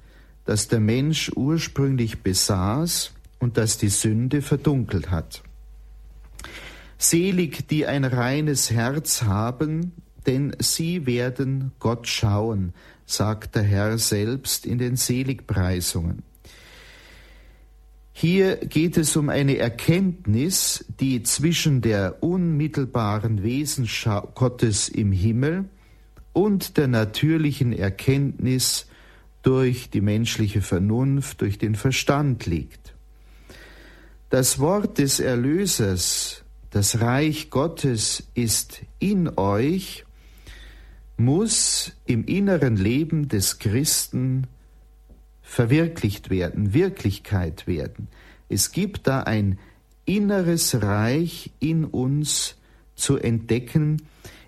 das 0.45 0.69
der 0.69 0.81
Mensch 0.81 1.33
ursprünglich 1.35 2.23
besaß 2.23 3.13
und 3.39 3.57
das 3.57 3.79
die 3.79 3.89
Sünde 3.89 4.43
verdunkelt 4.43 5.11
hat. 5.11 5.43
Selig, 6.99 7.69
die 7.69 7.87
ein 7.87 8.05
reines 8.05 8.71
Herz 8.71 9.23
haben, 9.23 9.93
denn 10.27 10.57
sie 10.59 11.07
werden 11.07 11.73
Gott 11.79 12.09
schauen, 12.09 12.73
sagt 13.05 13.55
der 13.55 13.63
Herr 13.63 13.99
selbst 13.99 14.67
in 14.67 14.79
den 14.79 14.97
Seligpreisungen. 14.97 16.23
Hier 18.13 18.57
geht 18.57 18.97
es 18.97 19.15
um 19.15 19.29
eine 19.29 19.59
Erkenntnis, 19.59 20.87
die 21.01 21.23
zwischen 21.23 21.83
der 21.83 22.23
unmittelbaren 22.23 23.43
Wesensschau 23.43 24.33
Gottes 24.35 24.89
im 24.89 25.13
Himmel 25.13 25.67
und 26.33 26.79
der 26.79 26.89
natürlichen 26.89 27.75
Erkenntnis 27.75 28.87
durch 29.43 29.91
die 29.91 30.01
menschliche 30.01 30.63
Vernunft, 30.63 31.43
durch 31.43 31.59
den 31.59 31.75
Verstand 31.75 32.47
liegt. 32.47 32.95
Das 34.31 34.59
Wort 34.59 34.97
des 34.97 35.21
Erlösers, 35.21 36.43
das 36.71 37.01
Reich 37.01 37.51
Gottes 37.51 38.25
ist 38.35 38.83
in 38.99 39.37
euch, 39.37 40.05
muss 41.17 41.93
im 42.05 42.25
inneren 42.25 42.77
Leben 42.77 43.29
des 43.29 43.59
Christen 43.59 44.47
verwirklicht 45.43 46.29
werden, 46.29 46.75
Wirklichkeit 46.75 47.67
werden. 47.67 48.09
Es 48.49 48.73
gibt 48.73 49.07
da 49.07 49.21
ein 49.21 49.59
inneres 50.05 50.83
Reich 50.83 51.51
in 51.61 51.85
uns 51.85 52.57
zu 52.95 53.17
entdecken, 53.17 54.03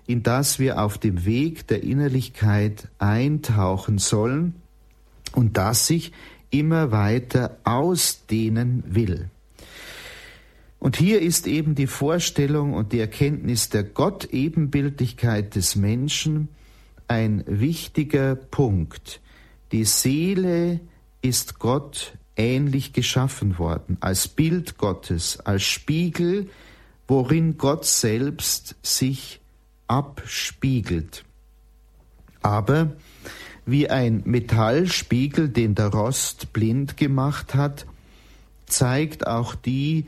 in 0.05 0.23
das 0.23 0.59
wir 0.59 0.81
auf 0.81 0.97
dem 0.97 1.25
Weg 1.25 1.67
der 1.67 1.83
Innerlichkeit 1.83 2.87
eintauchen 2.97 3.97
sollen 3.97 4.55
und 5.33 5.57
das 5.57 5.87
sich 5.87 6.11
immer 6.49 6.91
weiter 6.91 7.57
ausdehnen 7.63 8.83
will. 8.87 9.29
Und 10.79 10.95
hier 10.95 11.21
ist 11.21 11.45
eben 11.45 11.75
die 11.75 11.87
Vorstellung 11.87 12.73
und 12.73 12.93
die 12.93 12.99
Erkenntnis 12.99 13.69
der 13.69 13.83
Gottebenbildlichkeit 13.83 15.55
des 15.55 15.75
Menschen 15.75 16.47
ein 17.07 17.43
wichtiger 17.47 18.35
Punkt. 18.35 19.19
Die 19.71 19.83
Seele 19.83 20.79
ist 21.21 21.59
Gott 21.59 22.13
ähnlich 22.37 22.93
geschaffen 22.93 23.59
worden, 23.59 23.97
als 23.99 24.29
Bild 24.29 24.77
Gottes, 24.77 25.39
als 25.41 25.63
Spiegel, 25.63 26.49
worin 27.07 27.57
Gott 27.57 27.85
selbst 27.85 28.75
sich 28.81 29.41
abspiegelt. 29.87 31.25
Aber 32.41 32.93
wie 33.65 33.89
ein 33.89 34.21
Metallspiegel, 34.25 35.49
den 35.49 35.75
der 35.75 35.87
Rost 35.87 36.53
blind 36.53 36.95
gemacht 36.95 37.53
hat, 37.53 37.85
zeigt 38.65 39.27
auch 39.27 39.55
die 39.55 40.05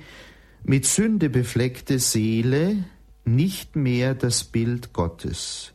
mit 0.64 0.86
Sünde 0.86 1.30
befleckte 1.30 2.00
Seele 2.00 2.84
nicht 3.26 3.76
mehr 3.76 4.14
das 4.16 4.44
Bild 4.44 4.94
Gottes. 4.94 5.74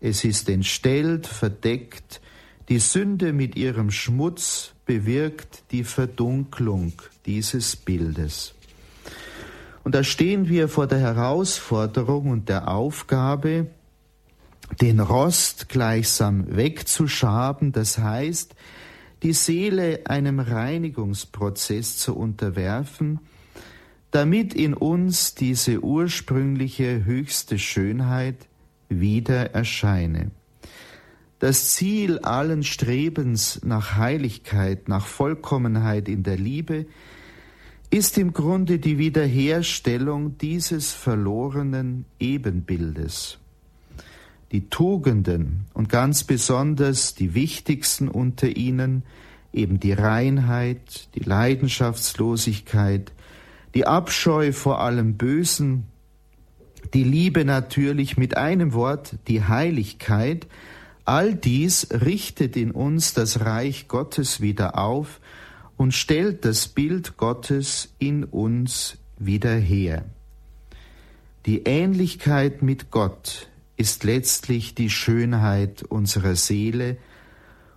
Es 0.00 0.24
ist 0.24 0.48
entstellt, 0.48 1.26
verdeckt, 1.26 2.20
die 2.68 2.78
Sünde 2.78 3.32
mit 3.32 3.56
ihrem 3.56 3.90
Schmutz 3.90 4.72
bewirkt 4.84 5.64
die 5.70 5.84
Verdunklung 5.84 6.92
dieses 7.24 7.76
Bildes. 7.76 8.54
Und 9.84 9.94
da 9.94 10.02
stehen 10.02 10.48
wir 10.48 10.68
vor 10.68 10.88
der 10.88 10.98
Herausforderung 10.98 12.30
und 12.30 12.48
der 12.48 12.68
Aufgabe, 12.68 13.68
den 14.80 14.98
Rost 14.98 15.68
gleichsam 15.68 16.56
wegzuschaben, 16.56 17.70
das 17.70 17.98
heißt, 17.98 18.56
die 19.22 19.32
Seele 19.32 20.00
einem 20.06 20.40
Reinigungsprozess 20.40 21.98
zu 21.98 22.16
unterwerfen, 22.16 23.20
damit 24.16 24.54
in 24.54 24.72
uns 24.72 25.34
diese 25.34 25.84
ursprüngliche 25.84 27.04
höchste 27.04 27.58
Schönheit 27.58 28.46
wieder 28.88 29.54
erscheine. 29.54 30.30
Das 31.38 31.74
Ziel 31.74 32.20
allen 32.20 32.62
Strebens 32.62 33.60
nach 33.62 33.96
Heiligkeit, 33.96 34.88
nach 34.88 35.04
Vollkommenheit 35.04 36.08
in 36.08 36.22
der 36.22 36.38
Liebe 36.38 36.86
ist 37.90 38.16
im 38.16 38.32
Grunde 38.32 38.78
die 38.78 38.96
Wiederherstellung 38.96 40.38
dieses 40.38 40.94
verlorenen 40.94 42.06
Ebenbildes. 42.18 43.36
Die 44.50 44.70
Tugenden 44.70 45.66
und 45.74 45.90
ganz 45.90 46.24
besonders 46.24 47.14
die 47.14 47.34
wichtigsten 47.34 48.08
unter 48.08 48.48
ihnen, 48.48 49.02
eben 49.52 49.78
die 49.78 49.92
Reinheit, 49.92 51.14
die 51.14 51.20
Leidenschaftslosigkeit, 51.20 53.12
die 53.76 53.86
Abscheu 53.86 54.52
vor 54.52 54.80
allem 54.80 55.14
Bösen, 55.18 55.84
die 56.94 57.04
Liebe 57.04 57.44
natürlich 57.44 58.16
mit 58.16 58.36
einem 58.36 58.72
Wort, 58.72 59.16
die 59.28 59.44
Heiligkeit, 59.44 60.46
All 61.06 61.36
dies 61.36 61.86
richtet 61.92 62.56
in 62.56 62.72
uns 62.72 63.14
das 63.14 63.40
Reich 63.42 63.86
Gottes 63.86 64.40
wieder 64.40 64.76
auf 64.76 65.20
und 65.76 65.94
stellt 65.94 66.44
das 66.44 66.66
Bild 66.66 67.16
Gottes 67.16 67.94
in 68.00 68.24
uns 68.24 68.96
wieder 69.16 69.54
her. 69.54 70.04
Die 71.46 71.62
Ähnlichkeit 71.62 72.62
mit 72.62 72.90
Gott 72.90 73.48
ist 73.76 74.02
letztlich 74.02 74.74
die 74.74 74.90
Schönheit 74.90 75.84
unserer 75.84 76.34
Seele, 76.34 76.96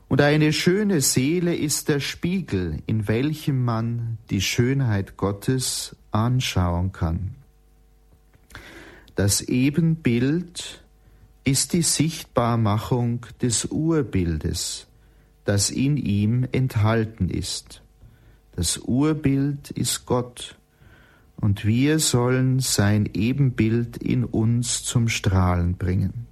und 0.10 0.22
eine 0.22 0.52
schöne 0.54 1.02
Seele 1.02 1.56
ist 1.56 1.88
der 1.88 2.00
Spiegel, 2.00 2.80
in 2.88 3.08
welchem 3.08 3.64
man 3.64 4.18
die 4.32 4.42
Schönheit 4.42 5.18
Gottes 5.18 5.96
anschauen 6.12 6.92
kann. 6.92 7.36
Das 9.16 9.42
Ebenbild 9.42 10.84
ist 11.44 11.74
die 11.74 11.84
Sichtbarmachung 11.84 13.28
des 13.42 13.66
Urbildes, 13.66 14.88
das 15.46 15.70
in 15.70 15.98
ihm 15.98 16.48
enthalten 16.52 17.30
ist. 17.30 17.84
Das 18.56 18.78
Urbild 18.78 19.70
ist 19.72 20.06
Gott, 20.08 20.58
und 21.36 21.66
wir 21.66 22.00
sollen 22.00 22.60
sein 22.60 23.08
Ebenbild 23.14 23.98
in 23.98 24.26
uns 24.26 24.84
zum 24.84 25.08
Strahlen 25.08 25.76
bringen. 25.76 26.29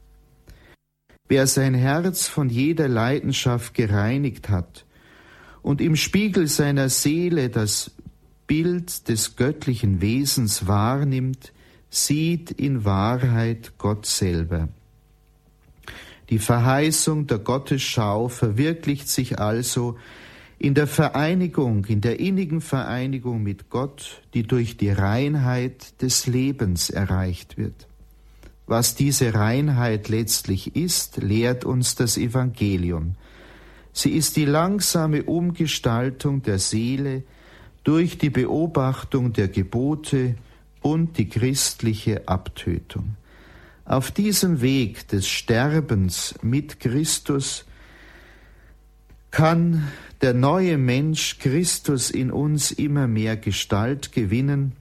Wer 1.28 1.46
sein 1.48 1.74
Herz 1.74 2.28
von 2.28 2.50
jeder 2.50 2.88
Leidenschaft 2.88 3.74
gereinigt 3.74 4.50
hat 4.50 4.86
und 5.62 5.82
im 5.82 5.96
Spiegel 5.96 6.48
seiner 6.48 6.90
Seele 6.90 7.50
das 7.50 7.92
Bild 8.48 9.10
des 9.10 9.36
göttlichen 9.36 10.00
Wesens 10.00 10.68
wahrnimmt, 10.68 11.52
sieht 11.90 12.52
in 12.52 12.86
Wahrheit 12.86 13.74
Gott 13.78 14.06
selber. 14.06 14.70
Die 16.30 16.40
Verheißung 16.40 17.28
der 17.28 17.40
Gottesschau 17.40 18.28
verwirklicht 18.28 19.08
sich 19.10 19.40
also 19.40 19.98
in 20.60 20.74
der 20.74 20.88
Vereinigung, 20.88 21.86
in 21.86 22.02
der 22.02 22.20
innigen 22.20 22.62
Vereinigung 22.62 23.44
mit 23.44 23.70
Gott, 23.70 24.22
die 24.34 24.44
durch 24.44 24.76
die 24.78 24.90
Reinheit 24.90 26.02
des 26.02 26.26
Lebens 26.26 26.90
erreicht 26.90 27.58
wird. 27.58 27.87
Was 28.68 28.96
diese 28.96 29.34
Reinheit 29.34 30.10
letztlich 30.10 30.76
ist, 30.76 31.18
lehrt 31.18 31.64
uns 31.64 31.96
das 31.96 32.18
Evangelium. 32.18 33.16
Sie 33.94 34.12
ist 34.12 34.36
die 34.36 34.46
langsame 34.46 35.24
Umgestaltung 35.24 36.44
der 36.44 36.60
Seele 36.60 37.24
durch 37.84 38.18
die 38.18 38.30
Beobachtung 38.30 39.32
der 39.32 39.48
Gebote 39.48 40.36
und 40.82 41.18
die 41.18 41.30
christliche 41.30 42.28
Abtötung. 42.28 43.16
Auf 43.86 44.12
diesem 44.12 44.60
Weg 44.60 45.08
des 45.08 45.28
Sterbens 45.30 46.36
mit 46.42 46.82
Christus 46.82 47.66
kann 49.32 49.88
der 50.22 50.34
neue 50.34 50.78
Mensch 50.78 51.40
Christus 51.40 52.12
in 52.12 52.32
uns 52.32 52.72
immer 52.72 53.08
mehr 53.08 53.38
Gestalt 53.38 54.12
gewinnen, 54.12 54.74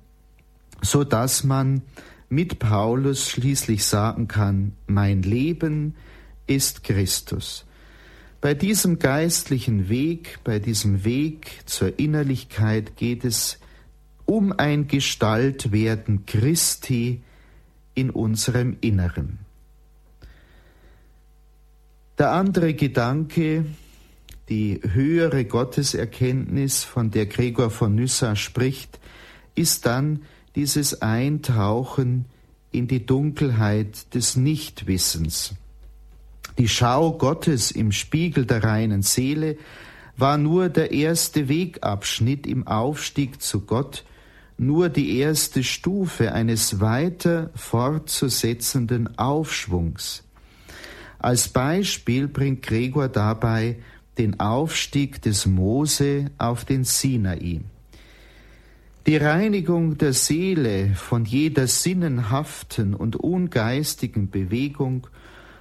so 0.83 1.05
dass 1.05 1.45
man 1.45 1.83
mit 2.29 2.59
Paulus 2.59 3.29
schließlich 3.31 3.85
sagen 3.85 4.29
kann, 4.29 4.73
mein 4.87 5.23
Leben 5.23 5.95
ist 6.47 6.85
Christus. 6.85 7.65
Bei 8.41 8.55
diesem 8.55 8.99
geistlichen 8.99 9.89
Weg, 9.89 10.39
bei 10.45 10.59
diesem 10.59 11.05
Weg 11.05 11.63
zur 11.67 11.99
Innerlichkeit 11.99 12.97
geht 12.97 13.25
es 13.25 13.59
um 14.25 14.53
ein 14.53 14.89
Gestaltwerden 14.89 16.27
Christi 16.27 17.23
in 17.95 18.11
unserem 18.11 18.77
Inneren. 18.81 19.39
Der 22.19 22.33
andere 22.33 22.75
Gedanke, 22.75 23.65
die 24.49 24.81
höhere 24.83 25.45
Gotteserkenntnis, 25.45 26.85
von 26.85 27.11
der 27.11 27.27
Gregor 27.27 27.71
von 27.71 27.95
Nyssa 27.95 28.37
spricht, 28.37 29.01
ist 29.55 29.87
dann 29.87 30.23
dieses 30.57 31.03
Eintauchen 31.03 32.25
in 32.73 32.89
die 32.89 33.07
Dunkelheit 33.07 34.15
des 34.15 34.37
Nichtwissens. 34.37 35.55
Die 36.59 36.69
Schau 36.69 37.13
Gottes 37.13 37.71
im 37.71 37.93
Spiegel 37.93 38.47
der 38.47 38.65
reinen 38.65 39.03
Seele 39.03 39.59
war 40.17 40.39
nur 40.39 40.71
der 40.71 40.93
erste 40.93 41.49
Wegabschnitt 41.49 42.47
im 42.47 42.67
Aufstieg 42.67 43.43
zu 43.43 43.61
Gott, 43.61 44.05
nur 44.57 44.89
die 44.89 45.19
erste 45.19 45.63
Stufe 45.63 46.33
eines 46.33 46.81
weiter 46.81 47.51
fortzusetzenden 47.55 49.19
Aufschwungs. 49.19 50.25
Als 51.19 51.49
Beispiel 51.49 52.29
bringt 52.29 52.63
Gregor 52.63 53.09
dabei 53.09 53.77
den 54.17 54.41
Aufstieg 54.41 55.21
des 55.21 55.45
Mose 55.45 56.31
auf 56.39 56.65
den 56.65 56.85
Sinai. 56.85 57.61
Die 59.07 59.17
Reinigung 59.17 59.99
der 59.99 60.13
Seele 60.13 60.97
von 60.97 61.25
jeder 61.25 61.69
sinnenhaften 61.69 62.93
und 62.93 63.15
ungeistigen 63.15 64.31
Bewegung, 64.31 65.07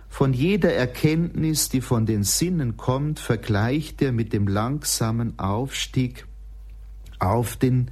von 0.09 0.33
jeder 0.33 0.73
Erkenntnis, 0.73 1.69
die 1.69 1.81
von 1.81 2.07
den 2.07 2.23
Sinnen 2.23 2.75
kommt, 2.75 3.19
vergleicht 3.19 4.01
er 4.01 4.13
mit 4.13 4.33
dem 4.33 4.47
langsamen 4.47 5.37
Aufstieg 5.37 6.25
auf 7.19 7.55
den 7.55 7.91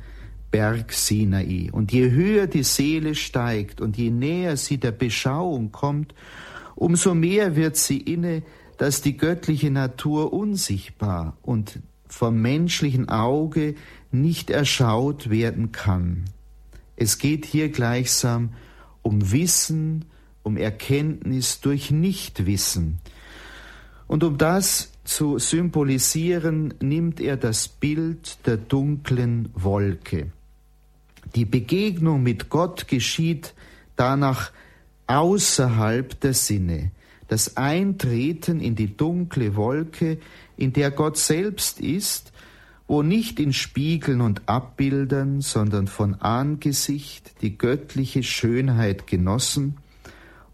Berg 0.49 0.91
Sinai. 0.91 1.69
Und 1.71 1.91
je 1.91 2.09
höher 2.09 2.47
die 2.47 2.63
Seele 2.63 3.13
steigt 3.13 3.79
und 3.79 3.95
je 3.95 4.09
näher 4.09 4.57
sie 4.57 4.79
der 4.79 4.91
Beschauung 4.91 5.71
kommt, 5.71 6.15
umso 6.73 7.13
mehr 7.13 7.55
wird 7.55 7.75
sie 7.77 7.99
inne, 7.99 8.41
dass 8.79 9.03
die 9.03 9.17
göttliche 9.17 9.69
Natur 9.69 10.33
unsichtbar 10.33 11.37
und 11.43 11.79
vom 12.13 12.39
menschlichen 12.43 13.09
Auge 13.09 13.73
nicht 14.11 14.51
erschaut 14.51 15.31
werden 15.31 15.71
kann. 15.71 16.25
Es 16.95 17.17
geht 17.17 17.43
hier 17.43 17.69
gleichsam 17.69 18.49
um 19.01 19.31
Wissen, 19.31 20.05
um 20.43 20.55
Erkenntnis 20.55 21.59
durch 21.59 21.89
Nichtwissen. 21.89 22.99
Und 24.05 24.23
um 24.23 24.37
das 24.37 24.91
zu 25.03 25.39
symbolisieren, 25.39 26.75
nimmt 26.79 27.19
er 27.19 27.35
das 27.35 27.67
Bild 27.67 28.45
der 28.45 28.57
dunklen 28.57 29.49
Wolke. 29.55 30.31
Die 31.33 31.45
Begegnung 31.45 32.21
mit 32.21 32.47
Gott 32.49 32.87
geschieht 32.87 33.55
danach 33.95 34.51
außerhalb 35.07 36.19
der 36.19 36.35
Sinne. 36.35 36.91
Das 37.27 37.57
Eintreten 37.57 38.59
in 38.59 38.75
die 38.75 38.95
dunkle 38.95 39.55
Wolke, 39.55 40.19
in 40.57 40.73
der 40.73 40.91
Gott 40.91 41.17
selbst 41.17 41.79
ist, 41.79 42.31
wo 42.87 43.01
nicht 43.01 43.39
in 43.39 43.53
Spiegeln 43.53 44.21
und 44.21 44.47
Abbildern, 44.47 45.41
sondern 45.41 45.87
von 45.87 46.15
Angesicht 46.15 47.41
die 47.41 47.57
göttliche 47.57 48.23
Schönheit 48.23 49.07
genossen 49.07 49.77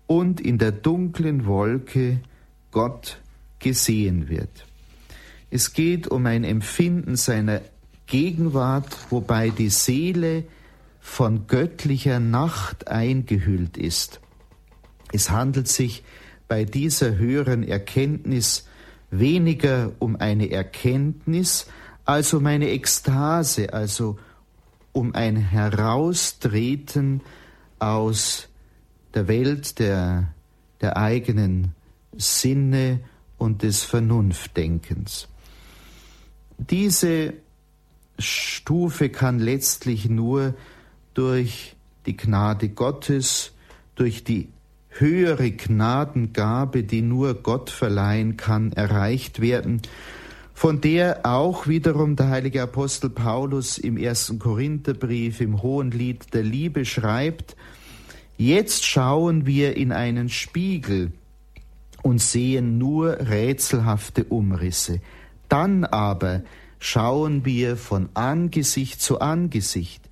und 0.08 0.40
in 0.40 0.58
der 0.58 0.72
dunklen 0.72 1.46
Wolke 1.46 2.20
Gott 2.72 3.20
gesehen 3.60 4.30
wird. 4.30 4.66
Es 5.52 5.74
geht 5.74 6.08
um 6.08 6.26
ein 6.26 6.44
Empfinden 6.44 7.16
seiner 7.16 7.62
Gegenwart, 8.06 8.98
wobei 9.10 9.50
die 9.50 9.70
Seele 9.70 10.44
von 11.00 11.48
göttlicher 11.48 12.20
Nacht 12.20 12.88
eingehüllt 12.88 13.78
ist. 13.78 14.20
Es 15.12 15.32
handelt 15.32 15.68
sich 15.68 16.04
bei 16.48 16.66
dieser 16.66 17.18
höheren 17.18 17.64
Erkenntnis 17.64 18.68
weniger 19.12 19.92
um 20.00 20.16
eine 20.16 20.52
Erkenntnis 20.52 21.68
als 22.06 22.34
um 22.34 22.46
eine 22.46 22.70
Ekstase, 22.70 23.74
also 23.74 24.18
um 24.92 25.14
ein 25.16 25.38
Heraustreten 25.38 27.22
aus 27.78 28.50
der 29.14 29.28
Welt 29.28 29.80
der, 29.80 30.34
der 30.82 30.98
eigenen 30.98 31.76
Sinne 32.18 33.00
und 33.38 33.64
des 33.64 33.84
Vernunftdenkens. 33.84 35.28
Diese 36.58 37.34
Stufe 38.18 39.10
kann 39.10 39.40
letztlich 39.40 40.10
nur 40.10 40.56
durch 41.14 41.76
die 42.06 42.18
Gnade 42.18 42.70
Gottes, 42.70 43.54
durch 43.96 44.24
die 44.24 44.50
höhere 44.90 45.52
Gnadengabe, 45.52 46.84
die 46.84 47.02
nur 47.02 47.36
Gott 47.36 47.70
verleihen 47.70 48.38
kann, 48.38 48.74
erreicht 48.74 49.40
werden, 49.40 49.82
von 50.54 50.82
der 50.82 51.26
auch 51.26 51.68
wiederum 51.68 52.16
der 52.16 52.30
heilige 52.30 52.62
Apostel 52.64 53.10
Paulus 53.10 53.78
im 53.78 53.96
ersten 53.96 54.40
Korintherbrief 54.40 55.40
im 55.40 55.62
Hohen 55.62 55.92
Lied 55.92 56.34
der 56.34 56.44
Liebe 56.44 56.86
schreibt, 56.86 57.56
Jetzt 58.38 58.86
schauen 58.86 59.46
wir 59.46 59.76
in 59.76 59.92
einen 59.92 60.30
Spiegel 60.30 61.12
und 62.02 62.22
sehen 62.22 62.78
nur 62.78 63.20
rätselhafte 63.20 64.24
Umrisse. 64.24 65.02
Dann 65.50 65.84
aber 65.84 66.44
schauen 66.80 67.44
wir 67.44 67.76
von 67.76 68.08
Angesicht 68.14 69.02
zu 69.02 69.20
Angesicht. 69.20 70.10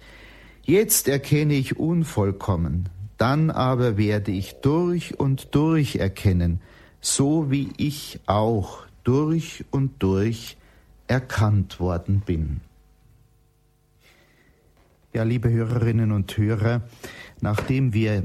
Jetzt 0.64 1.08
erkenne 1.08 1.54
ich 1.54 1.80
unvollkommen, 1.80 2.90
dann 3.18 3.50
aber 3.50 3.98
werde 3.98 4.32
ich 4.32 4.56
durch 4.62 5.20
und 5.20 5.56
durch 5.56 5.96
erkennen, 5.96 6.62
so 7.02 7.50
wie 7.52 7.70
ich 7.78 8.20
auch 8.26 8.86
durch 9.04 9.66
und 9.72 10.04
durch 10.04 10.58
erkannt 11.08 11.80
worden 11.80 12.22
bin. 12.26 12.62
Ja, 15.14 15.24
liebe 15.24 15.50
Hörerinnen 15.50 16.12
und 16.12 16.38
Hörer, 16.38 16.82
nachdem 17.42 17.94
wir 17.94 18.24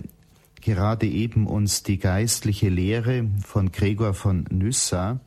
gerade 0.61 1.07
eben 1.07 1.47
uns 1.47 1.83
die 1.83 1.99
geistliche 1.99 2.69
Lehre 2.69 3.25
von 3.45 3.73
Gregor 3.73 4.15
von 4.15 4.45
Nyssa 4.51 5.21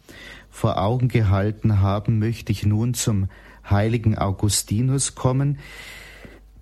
vor 0.49 0.77
Augen 0.77 1.07
gehalten 1.07 1.79
haben, 1.79 2.19
möchte 2.19 2.51
ich 2.51 2.65
nun 2.65 2.93
zum 2.93 3.29
heiligen 3.69 4.17
Augustinus 4.17 5.15
kommen, 5.15 5.59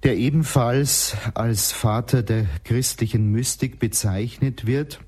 der 0.04 0.18
ebenfalls 0.18 1.16
als 1.34 1.72
Vater 1.72 2.24
der 2.24 2.46
christlichen 2.66 3.32
Mystik 3.32 3.80
bezeichnet 3.80 4.66
wird 4.68 5.00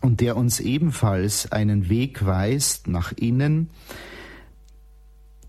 und 0.00 0.20
der 0.20 0.36
uns 0.36 0.60
ebenfalls 0.60 1.50
einen 1.50 1.88
Weg 1.88 2.24
weist 2.24 2.86
nach 2.86 3.12
innen, 3.12 3.70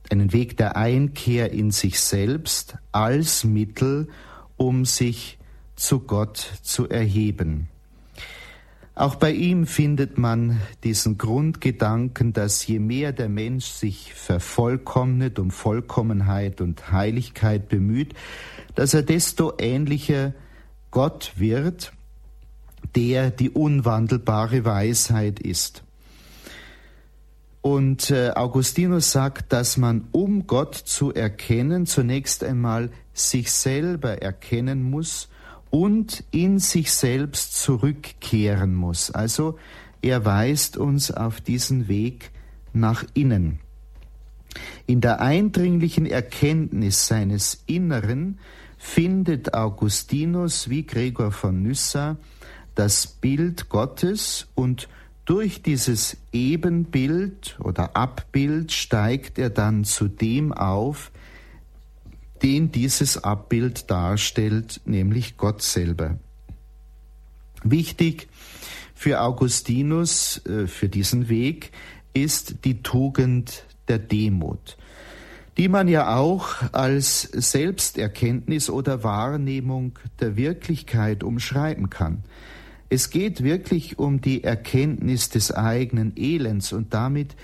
einen 0.09 0.33
Weg 0.33 0.57
der 0.57 0.75
Einkehr 0.75 1.51
in 1.51 1.69
sich 1.69 1.99
selbst 1.99 2.77
als 2.91 3.43
Mittel, 3.43 4.07
um 4.55 4.85
sich 4.85 5.37
zu 5.75 5.99
Gott 5.99 6.37
zu 6.63 6.89
erheben. 6.89 7.69
Auch 8.97 9.13
bei 9.13 9.31
ihm 9.31 9.67
findet 9.67 10.17
man 10.17 10.59
diesen 10.83 11.19
Grundgedanken, 11.19 12.33
dass 12.33 12.65
je 12.65 12.79
mehr 12.79 13.11
der 13.11 13.29
Mensch 13.29 13.65
sich 13.65 14.15
vervollkommnet, 14.15 15.37
um 15.37 15.51
Vollkommenheit 15.51 16.61
und 16.61 16.91
Heiligkeit 16.91 17.69
bemüht, 17.69 18.15
dass 18.73 18.95
er 18.95 19.03
desto 19.03 19.53
ähnlicher 19.59 20.33
Gott 20.89 21.33
wird, 21.35 21.93
der 22.95 23.29
die 23.29 23.51
unwandelbare 23.51 24.65
Weisheit 24.65 25.41
ist. 25.41 25.83
Und 27.61 28.09
äh, 28.09 28.31
Augustinus 28.31 29.11
sagt, 29.11 29.53
dass 29.53 29.77
man, 29.77 30.07
um 30.11 30.47
Gott 30.47 30.73
zu 30.73 31.13
erkennen, 31.13 31.85
zunächst 31.85 32.43
einmal 32.43 32.89
sich 33.13 33.51
selber 33.51 34.23
erkennen 34.23 34.81
muss 34.81 35.29
und 35.69 36.23
in 36.31 36.59
sich 36.59 36.91
selbst 36.91 37.59
zurückkehren 37.61 38.73
muss. 38.75 39.11
Also 39.11 39.57
er 40.01 40.25
weist 40.25 40.77
uns 40.77 41.11
auf 41.11 41.41
diesen 41.41 41.87
Weg 41.87 42.31
nach 42.73 43.03
innen. 43.13 43.59
In 44.85 45.01
der 45.01 45.21
eindringlichen 45.21 46.05
Erkenntnis 46.05 47.07
seines 47.07 47.63
Inneren 47.65 48.39
findet 48.77 49.53
Augustinus 49.53 50.69
wie 50.69 50.85
Gregor 50.85 51.31
von 51.31 51.61
Nyssa 51.61 52.17
das 52.75 53.07
Bild 53.07 53.69
Gottes 53.69 54.47
und 54.53 54.87
durch 55.25 55.61
dieses 55.61 56.15
Ebenbild 56.31 57.57
oder 57.59 57.97
Abbild 57.97 58.71
steigt 58.71 59.37
er 59.39 59.49
dann 59.49 59.83
zu 59.83 60.07
dem 60.07 60.53
auf, 60.53 61.11
den 62.43 62.71
dieses 62.71 63.23
Abbild 63.23 63.89
darstellt, 63.89 64.81
nämlich 64.85 65.37
Gott 65.37 65.61
selber. 65.61 66.17
Wichtig 67.63 68.27
für 68.93 69.21
Augustinus, 69.21 70.41
äh, 70.45 70.67
für 70.67 70.89
diesen 70.89 71.29
Weg, 71.29 71.71
ist 72.13 72.65
die 72.65 72.81
Tugend 72.81 73.63
der 73.87 73.99
Demut, 73.99 74.77
die 75.57 75.69
man 75.69 75.87
ja 75.87 76.17
auch 76.17 76.55
als 76.71 77.21
Selbsterkenntnis 77.21 78.69
oder 78.69 79.03
Wahrnehmung 79.03 79.97
der 80.19 80.35
Wirklichkeit 80.35 81.23
umschreiben 81.23 81.89
kann. 81.89 82.23
Es 82.89 83.09
geht 83.09 83.43
wirklich 83.43 83.99
um 83.99 84.21
die 84.21 84.43
Erkenntnis 84.43 85.29
des 85.29 85.51
eigenen 85.51 86.13
Elends 86.15 86.73
und 86.73 86.93
damit 86.93 87.35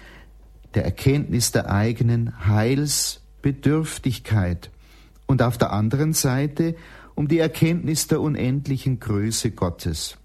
der 0.74 0.86
Erkenntnis 0.86 1.52
der 1.52 1.70
eigenen 1.70 2.48
Heilsbedürftigkeit 2.48 4.72
und 5.34 5.42
auf 5.42 5.58
der 5.58 5.74
anderen 5.74 6.14
Seite 6.14 6.76
um 7.16 7.28
die 7.28 7.40
Erkenntnis 7.40 8.06
der 8.06 8.22
unendlichen 8.22 9.00
Größe 9.00 9.50
Gottes. 9.50 10.20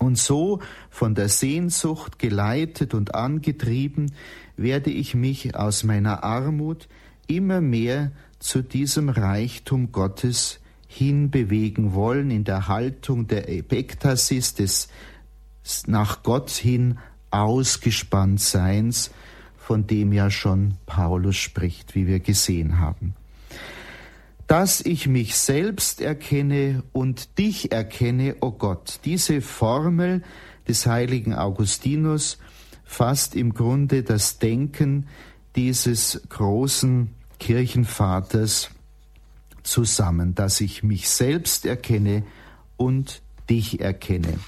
Und 0.00 0.18
so 0.18 0.58
von 0.90 1.14
der 1.14 1.28
Sehnsucht 1.28 2.18
geleitet 2.18 2.94
und 2.94 3.14
angetrieben 3.14 4.10
werde 4.56 4.90
ich 4.90 5.14
mich 5.14 5.54
aus 5.54 5.84
meiner 5.84 6.24
Armut 6.24 6.88
immer 7.28 7.60
mehr 7.60 8.10
zu 8.40 8.60
diesem 8.60 9.08
Reichtum 9.08 9.92
Gottes 9.92 10.58
hinbewegen 10.88 11.94
wollen, 11.94 12.32
in 12.32 12.42
der 12.42 12.66
Haltung 12.66 13.28
der 13.28 13.48
Epektasis, 13.48 14.54
des 14.54 14.88
nach 15.86 16.24
Gott 16.24 16.50
hin 16.50 16.98
ausgespannt 17.30 18.40
Seins, 18.40 19.12
von 19.56 19.86
dem 19.86 20.12
ja 20.12 20.28
schon 20.28 20.74
Paulus 20.86 21.36
spricht, 21.36 21.94
wie 21.94 22.08
wir 22.08 22.18
gesehen 22.18 22.80
haben. 22.80 23.14
Dass 24.52 24.82
ich 24.82 25.08
mich 25.08 25.38
selbst 25.38 26.02
erkenne 26.02 26.82
und 26.92 27.38
dich 27.38 27.72
erkenne, 27.72 28.36
o 28.42 28.48
oh 28.48 28.50
Gott. 28.50 29.00
Diese 29.06 29.40
Formel 29.40 30.22
des 30.68 30.84
heiligen 30.84 31.32
Augustinus 31.32 32.36
fasst 32.84 33.34
im 33.34 33.54
Grunde 33.54 34.02
das 34.02 34.40
Denken 34.40 35.06
dieses 35.56 36.20
großen 36.28 37.08
Kirchenvaters 37.38 38.68
zusammen, 39.62 40.34
dass 40.34 40.60
ich 40.60 40.82
mich 40.82 41.08
selbst 41.08 41.64
erkenne 41.64 42.22
und 42.76 43.22
dich 43.48 43.80
erkenne. 43.80 44.38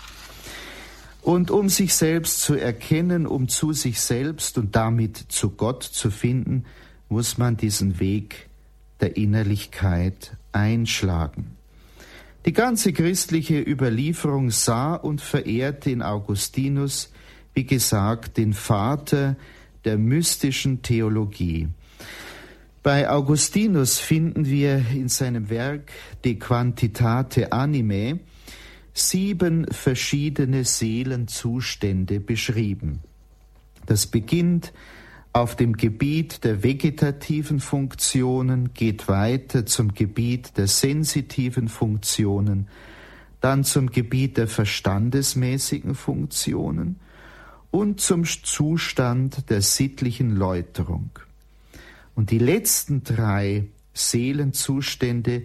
Und 1.22 1.50
um 1.50 1.70
sich 1.70 1.94
selbst 1.94 2.42
zu 2.42 2.56
erkennen, 2.56 3.26
um 3.26 3.48
zu 3.48 3.72
sich 3.72 4.02
selbst 4.02 4.58
und 4.58 4.76
damit 4.76 5.16
zu 5.16 5.48
Gott 5.48 5.82
zu 5.82 6.10
finden, 6.10 6.66
muss 7.08 7.38
man 7.38 7.56
diesen 7.56 8.00
Weg 8.00 8.50
der 9.00 9.16
Innerlichkeit 9.16 10.36
einschlagen. 10.52 11.56
Die 12.46 12.52
ganze 12.52 12.92
christliche 12.92 13.60
Überlieferung 13.60 14.50
sah 14.50 14.94
und 14.94 15.20
verehrte 15.20 15.90
in 15.90 16.02
Augustinus, 16.02 17.10
wie 17.54 17.64
gesagt, 17.64 18.36
den 18.36 18.52
Vater 18.52 19.36
der 19.84 19.96
mystischen 19.96 20.82
Theologie. 20.82 21.68
Bei 22.82 23.08
Augustinus 23.08 23.98
finden 23.98 24.44
wir 24.44 24.84
in 24.92 25.08
seinem 25.08 25.48
Werk 25.48 25.90
De 26.22 26.34
Quantitate 26.34 27.50
Anime 27.50 28.20
sieben 28.92 29.66
verschiedene 29.70 30.64
Seelenzustände 30.64 32.20
beschrieben. 32.20 33.00
Das 33.86 34.06
beginnt 34.06 34.72
auf 35.34 35.56
dem 35.56 35.76
Gebiet 35.76 36.44
der 36.44 36.62
vegetativen 36.62 37.58
Funktionen, 37.58 38.72
geht 38.72 39.08
weiter 39.08 39.66
zum 39.66 39.92
Gebiet 39.92 40.56
der 40.56 40.68
sensitiven 40.68 41.68
Funktionen, 41.68 42.68
dann 43.40 43.64
zum 43.64 43.90
Gebiet 43.90 44.36
der 44.36 44.46
verstandesmäßigen 44.46 45.96
Funktionen 45.96 47.00
und 47.72 48.00
zum 48.00 48.24
Zustand 48.24 49.50
der 49.50 49.60
sittlichen 49.60 50.36
Läuterung. 50.36 51.10
Und 52.14 52.30
die 52.30 52.38
letzten 52.38 53.02
drei 53.02 53.64
Seelenzustände 53.92 55.42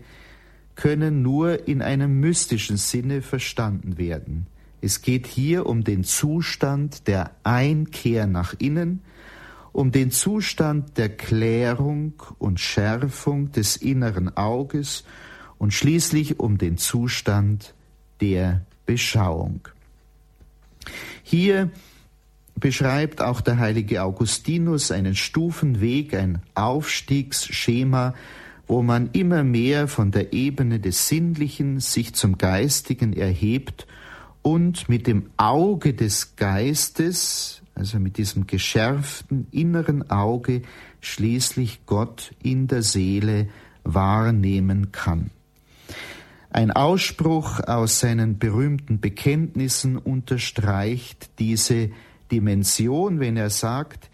können 0.75 1.23
nur 1.23 1.67
in 1.67 1.81
einem 1.81 2.19
mystischen 2.19 2.77
Sinne 2.77 3.23
verstanden 3.23 3.97
werden. 3.97 4.45
Es 4.81 5.01
geht 5.01 5.25
hier 5.25 5.65
um 5.65 5.83
den 5.83 6.03
Zustand 6.03 7.07
der 7.07 7.31
Einkehr 7.43 8.27
nach 8.27 8.53
innen, 8.59 9.01
um 9.71 9.91
den 9.91 10.11
Zustand 10.11 10.97
der 10.97 11.09
Klärung 11.09 12.13
und 12.37 12.59
Schärfung 12.59 13.51
des 13.51 13.75
inneren 13.77 14.35
Auges 14.35 15.03
und 15.57 15.73
schließlich 15.73 16.39
um 16.39 16.57
den 16.57 16.77
Zustand 16.77 17.73
der 18.21 18.65
Beschauung. 18.85 19.67
Hier 21.23 21.69
beschreibt 22.55 23.21
auch 23.21 23.41
der 23.41 23.57
heilige 23.57 24.03
Augustinus 24.03 24.91
einen 24.91 25.15
Stufenweg, 25.15 26.13
ein 26.13 26.41
Aufstiegsschema, 26.55 28.13
wo 28.67 28.83
man 28.83 29.09
immer 29.13 29.43
mehr 29.43 29.87
von 29.87 30.11
der 30.11 30.33
Ebene 30.33 30.79
des 30.79 31.07
Sinnlichen 31.07 31.79
sich 31.79 32.13
zum 32.13 32.37
Geistigen 32.37 33.13
erhebt 33.13 33.87
und 34.41 34.89
mit 34.89 35.07
dem 35.07 35.29
Auge 35.37 35.93
des 35.93 36.35
Geistes 36.35 37.58
also 37.79 37.97
mit 37.97 38.17
diesem 38.17 38.45
geschärften 38.45 39.47
inneren 39.51 40.11
Auge 40.11 40.63
schließlich 40.99 41.85
Gott 41.85 42.33
in 42.43 42.67
der 42.67 42.83
Seele 42.83 43.47
wahrnehmen 43.85 44.91
kann. 44.91 45.31
Ein 46.49 46.71
Ausspruch 46.71 47.61
aus 47.61 48.01
seinen 48.01 48.37
berühmten 48.37 48.99
Bekenntnissen 48.99 49.97
unterstreicht 49.97 51.29
diese 51.39 51.89
Dimension, 52.31 53.21
wenn 53.21 53.37
er 53.37 53.49
sagt, 53.49 54.09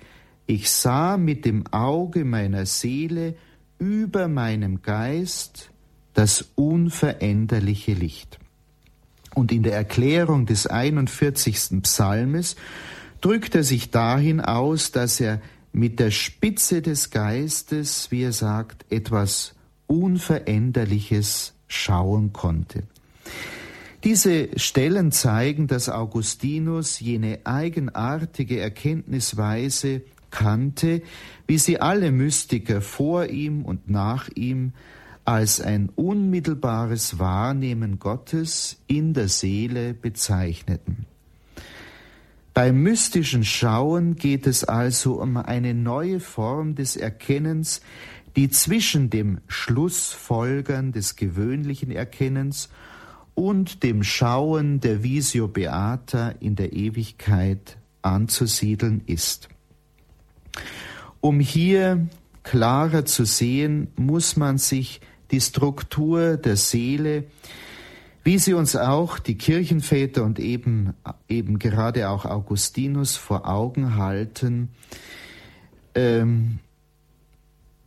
ich 0.46 0.70
sah 0.70 1.18
mit 1.18 1.44
dem 1.44 1.66
Auge 1.68 2.24
meiner 2.24 2.68
Seele 2.68 3.36
über 3.80 4.28
meinem 4.28 4.84
Geist 4.84 5.72
das 6.14 6.50
unveränderliche 6.54 7.94
Licht. 7.94 8.38
Und 9.34 9.52
in 9.52 9.64
der 9.64 9.74
Erklärung 9.74 10.46
des 10.46 10.68
41. 10.68 11.82
Psalmes 11.82 12.56
drückt 13.22 13.56
er 13.56 13.64
sich 13.64 13.92
dahin 13.92 14.42
aus, 14.42 14.92
dass 14.92 15.20
er 15.20 15.42
mit 15.74 16.00
der 16.00 16.12
Spitze 16.12 16.82
des 16.82 17.10
Geistes, 17.10 18.10
wie 18.12 18.24
er 18.24 18.32
sagt, 18.32 18.86
etwas 18.92 19.56
Unveränderliches 19.88 21.54
schauen 21.68 22.34
konnte. 22.34 22.84
Diese 24.04 24.50
Stellen 24.58 25.12
zeigen, 25.12 25.68
dass 25.68 25.90
Augustinus 25.90 27.00
jene 27.00 27.40
eigenartige 27.44 28.60
Erkenntnisweise 28.60 30.04
kannte, 30.30 31.02
wie 31.48 31.58
sie 31.58 31.80
alle 31.80 32.12
Mystiker 32.12 32.82
vor 32.82 33.26
ihm 33.26 33.66
und 33.66 33.90
nach 33.90 34.30
ihm 34.36 34.74
als 35.24 35.60
ein 35.60 35.90
unmittelbares 35.96 37.18
Wahrnehmen 37.18 37.98
Gottes 37.98 38.78
in 38.86 39.14
der 39.14 39.28
Seele 39.28 39.94
bezeichneten. 39.96 41.08
Beim 42.56 42.84
mystischen 42.84 43.44
Schauen 43.44 44.16
geht 44.16 44.48
es 44.48 44.64
also 44.64 45.22
um 45.22 45.36
eine 45.36 45.74
neue 45.74 46.22
Form 46.22 46.74
des 46.74 46.96
Erkennens, 46.96 47.82
die 48.38 48.50
zwischen 48.50 49.10
dem 49.10 49.42
Schlussfolgern 49.50 50.94
des 50.94 51.18
gewöhnlichen 51.18 51.92
Erkennens 51.92 52.70
und 53.34 53.84
dem 53.84 54.04
Schauen 54.04 54.80
der 54.80 55.04
Visio 55.04 55.50
Beata 55.50 56.30
in 56.40 56.56
der 56.56 56.72
Ewigkeit 56.72 57.78
anzusiedeln 58.02 59.02
ist. 59.06 59.50
Um 61.20 61.42
hier 61.42 62.08
klarer 62.44 63.04
zu 63.04 63.26
sehen, 63.26 63.90
muss 63.98 64.38
man 64.38 64.60
sich 64.60 65.02
die 65.32 65.42
Struktur 65.42 66.38
der 66.38 66.56
Seele 66.56 67.26
wie 68.26 68.40
sie 68.40 68.56
uns 68.56 68.76
auch 68.76 69.20
die 69.20 69.38
Kirchenväter 69.38 70.24
und 70.24 70.40
eben, 70.40 70.96
eben 71.30 71.60
gerade 71.60 72.10
auch 72.10 72.26
Augustinus 72.26 73.16
vor 73.16 73.48
Augen 73.48 73.98
halten, 73.98 74.70
ähm, 75.94 76.58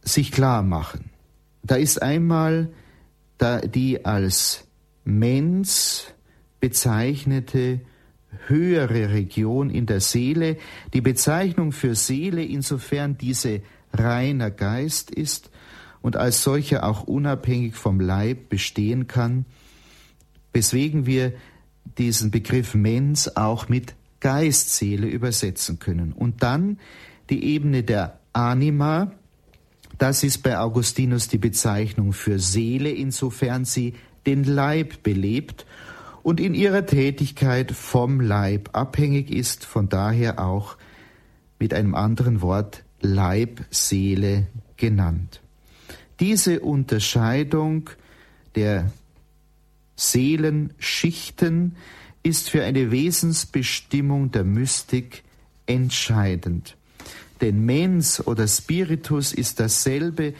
sich 0.00 0.30
klar 0.30 0.62
machen. 0.62 1.10
Da 1.64 1.74
ist 1.74 2.00
einmal 2.00 2.70
da 3.36 3.60
die 3.60 4.04
als 4.04 4.68
Mens 5.04 6.06
bezeichnete 6.60 7.80
höhere 8.46 9.10
Region 9.10 9.70
in 9.70 9.86
der 9.86 10.00
Seele, 10.00 10.56
die 10.94 11.00
Bezeichnung 11.00 11.72
für 11.72 11.96
Seele, 11.96 12.44
insofern 12.44 13.18
diese 13.18 13.60
reiner 13.92 14.52
Geist 14.52 15.10
ist 15.10 15.50
und 16.00 16.16
als 16.16 16.44
solcher 16.44 16.84
auch 16.84 17.02
unabhängig 17.02 17.74
vom 17.74 17.98
Leib 17.98 18.48
bestehen 18.48 19.08
kann, 19.08 19.44
weswegen 20.58 21.06
wir 21.06 21.34
diesen 21.98 22.32
Begriff 22.32 22.74
Mens 22.74 23.36
auch 23.36 23.68
mit 23.68 23.94
Geistseele 24.18 25.06
übersetzen 25.06 25.78
können. 25.78 26.12
Und 26.12 26.42
dann 26.42 26.80
die 27.30 27.44
Ebene 27.44 27.84
der 27.84 28.18
Anima, 28.32 29.12
das 29.98 30.24
ist 30.24 30.42
bei 30.42 30.58
Augustinus 30.58 31.28
die 31.28 31.38
Bezeichnung 31.38 32.12
für 32.12 32.40
Seele, 32.40 32.90
insofern 32.90 33.64
sie 33.64 33.94
den 34.26 34.42
Leib 34.42 35.04
belebt 35.04 35.64
und 36.24 36.40
in 36.40 36.54
ihrer 36.54 36.84
Tätigkeit 36.84 37.70
vom 37.70 38.20
Leib 38.20 38.70
abhängig 38.72 39.30
ist, 39.30 39.64
von 39.64 39.88
daher 39.88 40.40
auch 40.40 40.76
mit 41.60 41.72
einem 41.72 41.94
anderen 41.94 42.42
Wort 42.42 42.82
Leib, 43.00 43.60
Seele 43.70 44.48
genannt. 44.76 45.40
Diese 46.18 46.58
Unterscheidung 46.58 47.90
der 48.56 48.90
Seelenschichten 49.98 51.74
ist 52.22 52.50
für 52.50 52.62
eine 52.62 52.92
Wesensbestimmung 52.92 54.30
der 54.30 54.44
Mystik 54.44 55.24
entscheidend. 55.66 56.76
Denn 57.40 57.64
Mens 57.64 58.24
oder 58.24 58.46
Spiritus 58.46 59.32
ist 59.32 59.58
dasselbe, 59.58 60.34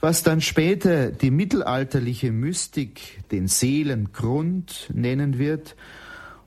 was 0.00 0.22
dann 0.22 0.42
später 0.42 1.10
die 1.10 1.30
mittelalterliche 1.30 2.32
Mystik 2.32 3.22
den 3.30 3.48
Seelengrund 3.48 4.90
nennen 4.92 5.38
wird, 5.38 5.74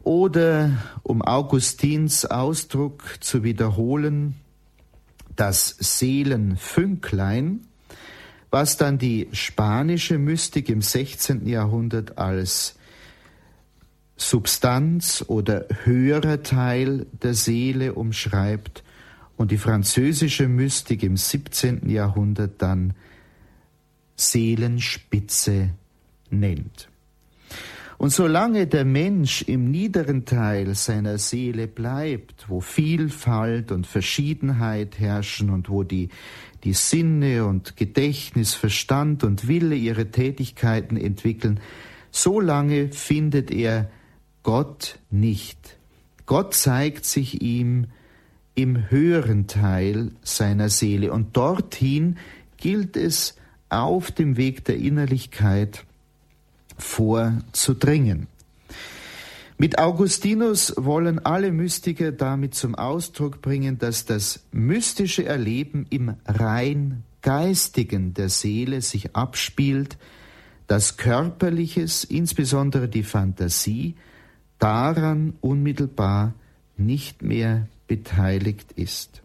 oder 0.03 0.71
um 1.01 1.23
Augustins 1.23 2.25
Ausdruck 2.25 3.17
zu 3.21 3.43
wiederholen, 3.43 4.35
das 5.35 5.75
Seelenfünklein, 5.79 7.61
was 8.51 8.77
dann 8.77 8.97
die 8.97 9.27
spanische 9.31 10.17
Mystik 10.17 10.69
im 10.69 10.81
16. 10.81 11.47
Jahrhundert 11.47 12.17
als 12.17 12.75
Substanz 14.17 15.25
oder 15.27 15.65
höherer 15.83 16.41
Teil 16.41 17.05
der 17.21 17.33
Seele 17.33 17.93
umschreibt 17.93 18.83
und 19.35 19.51
die 19.51 19.57
französische 19.57 20.47
Mystik 20.47 21.03
im 21.03 21.17
17. 21.17 21.89
Jahrhundert 21.89 22.61
dann 22.61 22.93
Seelenspitze 24.15 25.71
nennt. 26.29 26.89
Und 27.97 28.09
solange 28.09 28.67
der 28.67 28.83
Mensch 28.83 29.41
im 29.43 29.71
niederen 29.71 30.25
Teil 30.25 30.75
seiner 30.75 31.17
Seele 31.17 31.67
bleibt, 31.67 32.49
wo 32.49 32.59
Vielfalt 32.59 33.71
und 33.71 33.87
Verschiedenheit 33.87 34.99
herrschen 34.99 35.49
und 35.49 35.69
wo 35.69 35.83
die, 35.83 36.09
die 36.65 36.73
Sinne 36.73 37.45
und 37.45 37.77
Gedächtnis, 37.77 38.55
Verstand 38.55 39.23
und 39.23 39.47
Wille 39.47 39.75
ihre 39.75 40.09
Tätigkeiten 40.11 40.97
entwickeln, 40.97 41.59
solange 42.11 42.91
findet 42.91 43.51
er 43.51 43.89
Gott 44.41 44.99
nicht. 45.11 45.77
Gott 46.25 46.55
zeigt 46.55 47.05
sich 47.05 47.41
ihm 47.41 47.85
im 48.55 48.89
höheren 48.89 49.47
Teil 49.47 50.11
seiner 50.23 50.69
Seele 50.69 51.13
und 51.13 51.37
dorthin 51.37 52.17
gilt 52.57 52.97
es 52.97 53.35
auf 53.69 54.11
dem 54.11 54.37
Weg 54.37 54.65
der 54.65 54.77
Innerlichkeit 54.77 55.85
vorzudringen. 56.77 58.27
Mit 59.57 59.79
Augustinus 59.79 60.73
wollen 60.75 61.19
alle 61.19 61.53
Mystiker 61.53 62.11
damit 62.11 62.55
zum 62.55 62.75
Ausdruck 62.75 63.41
bringen, 63.41 63.77
dass 63.77 64.05
das 64.05 64.43
mystische 64.51 65.23
Erleben 65.23 65.85
im 65.89 66.15
rein 66.25 67.03
geistigen 67.21 68.13
der 68.13 68.27
Seele 68.27 68.81
sich 68.81 69.15
abspielt, 69.15 69.97
dass 70.67 70.97
körperliches, 70.97 72.03
insbesondere 72.03 72.89
die 72.89 73.03
Fantasie, 73.03 73.95
daran 74.59 75.35
unmittelbar 75.39 76.33
nicht 76.75 77.21
mehr 77.21 77.69
beteiligt 77.87 78.73
ist. 78.73 79.21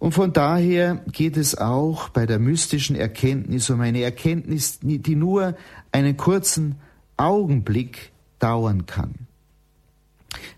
Und 0.00 0.12
von 0.12 0.32
daher 0.32 1.04
geht 1.12 1.36
es 1.36 1.56
auch 1.56 2.08
bei 2.08 2.26
der 2.26 2.40
mystischen 2.40 2.96
Erkenntnis 2.96 3.70
um 3.70 3.80
eine 3.80 4.00
Erkenntnis, 4.00 4.80
die 4.82 5.14
nur 5.14 5.54
einen 5.92 6.16
kurzen 6.16 6.76
Augenblick 7.16 8.09
dauern 8.40 8.86
kann. 8.86 9.14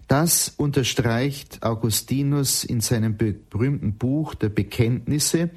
Das 0.08 0.48
unterstreicht 0.56 1.62
Augustinus 1.62 2.64
in 2.64 2.80
seinem 2.80 3.16
berühmten 3.16 3.94
Buch 3.94 4.34
der 4.34 4.48
Bekenntnisse 4.48 5.50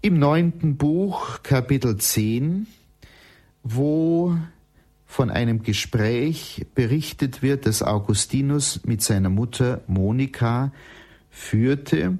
im 0.00 0.18
neunten 0.18 0.76
Buch, 0.76 1.42
Kapitel 1.42 1.96
10, 1.96 2.66
wo 3.62 4.36
von 5.06 5.30
einem 5.30 5.62
Gespräch 5.62 6.66
berichtet 6.74 7.42
wird, 7.42 7.66
das 7.66 7.82
Augustinus 7.82 8.84
mit 8.84 9.02
seiner 9.02 9.30
Mutter 9.30 9.80
Monika 9.86 10.72
führte 11.30 12.18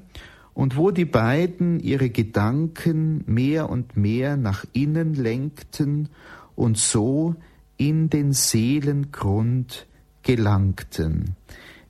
und 0.54 0.76
wo 0.76 0.90
die 0.90 1.04
beiden 1.04 1.78
ihre 1.80 2.10
Gedanken 2.10 3.22
mehr 3.26 3.70
und 3.70 3.96
mehr 3.96 4.36
nach 4.36 4.64
innen 4.72 5.14
lenkten 5.14 6.08
und 6.56 6.78
so 6.78 7.36
in 7.78 8.10
den 8.10 8.34
Seelengrund 8.34 9.86
gelangten. 10.22 11.36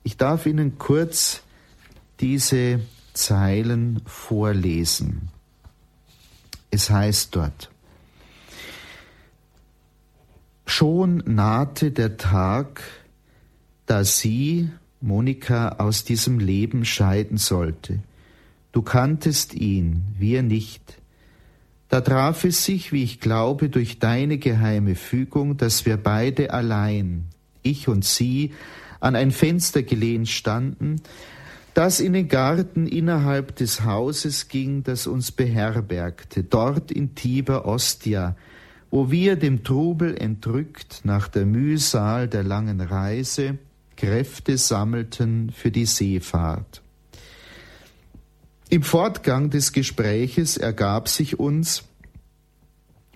Ich 0.03 0.15
darf 0.15 0.45
Ihnen 0.45 0.77
kurz 0.77 1.43
diese 2.21 2.79
Zeilen 3.13 4.01
vorlesen. 4.05 5.29
Es 6.71 6.89
heißt 6.89 7.35
dort, 7.35 7.69
Schon 10.65 11.23
nahte 11.25 11.89
der 11.89 12.17
Tag, 12.17 12.83
da 13.87 14.03
sie, 14.03 14.69
Monika, 15.01 15.69
aus 15.79 16.03
diesem 16.03 16.39
Leben 16.39 16.85
scheiden 16.85 17.37
sollte. 17.37 18.03
Du 18.71 18.83
kanntest 18.83 19.55
ihn, 19.55 20.03
wir 20.19 20.43
nicht. 20.43 20.98
Da 21.89 22.01
traf 22.01 22.43
es 22.43 22.63
sich, 22.63 22.91
wie 22.91 23.03
ich 23.03 23.19
glaube, 23.19 23.69
durch 23.69 23.97
deine 23.97 24.37
geheime 24.37 24.93
Fügung, 24.95 25.57
dass 25.57 25.85
wir 25.87 25.97
beide 25.97 26.53
allein, 26.53 27.25
ich 27.63 27.87
und 27.87 28.05
sie, 28.05 28.53
an 28.99 29.15
ein 29.15 29.31
Fenster 29.31 29.81
gelehnt 29.81 30.29
standen, 30.29 31.01
das 31.73 31.99
in 31.99 32.13
den 32.13 32.27
Garten 32.27 32.85
innerhalb 32.85 33.55
des 33.55 33.83
Hauses 33.83 34.49
ging, 34.49 34.83
das 34.83 35.07
uns 35.07 35.31
beherbergte, 35.31 36.43
dort 36.43 36.91
in 36.91 37.15
Tiber 37.15 37.65
Ostia, 37.65 38.35
wo 38.91 39.09
wir 39.09 39.35
dem 39.35 39.63
Trubel 39.63 40.15
entrückt 40.15 41.01
nach 41.03 41.27
der 41.27 41.45
Mühsal 41.45 42.27
der 42.27 42.43
langen 42.43 42.81
Reise 42.81 43.57
Kräfte 43.95 44.57
sammelten 44.57 45.51
für 45.51 45.71
die 45.71 45.85
Seefahrt. 45.85 46.81
Im 48.71 48.83
Fortgang 48.83 49.49
des 49.49 49.71
Gespräches 49.73 50.55
ergab 50.55 51.09
sich 51.09 51.39
uns, 51.39 51.85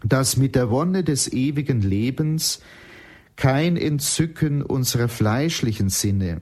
dass 0.04 0.36
mit 0.36 0.56
der 0.56 0.72
Wonne 0.72 1.04
des 1.04 1.32
ewigen 1.32 1.82
Lebens 1.82 2.60
kein 3.36 3.78
Entzücken 3.78 4.64
unserer 4.64 5.08
fleischlichen 5.08 5.90
Sinne, 5.90 6.42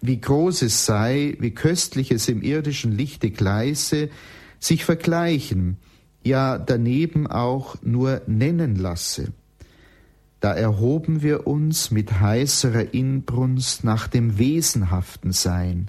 wie 0.00 0.20
groß 0.20 0.62
es 0.62 0.84
sei, 0.84 1.36
wie 1.38 1.52
köstlich 1.52 2.10
es 2.10 2.28
im 2.28 2.42
irdischen 2.42 2.90
Lichte 2.90 3.30
gleiße, 3.30 4.10
sich 4.58 4.84
vergleichen, 4.84 5.76
ja 6.24 6.58
daneben 6.58 7.28
auch 7.28 7.76
nur 7.82 8.20
nennen 8.26 8.74
lasse. 8.74 9.32
Da 10.40 10.54
erhoben 10.54 11.22
wir 11.22 11.46
uns 11.46 11.92
mit 11.92 12.18
heißerer 12.18 12.94
Inbrunst 12.94 13.84
nach 13.84 14.08
dem 14.08 14.38
wesenhaften 14.38 15.30
Sein 15.30 15.88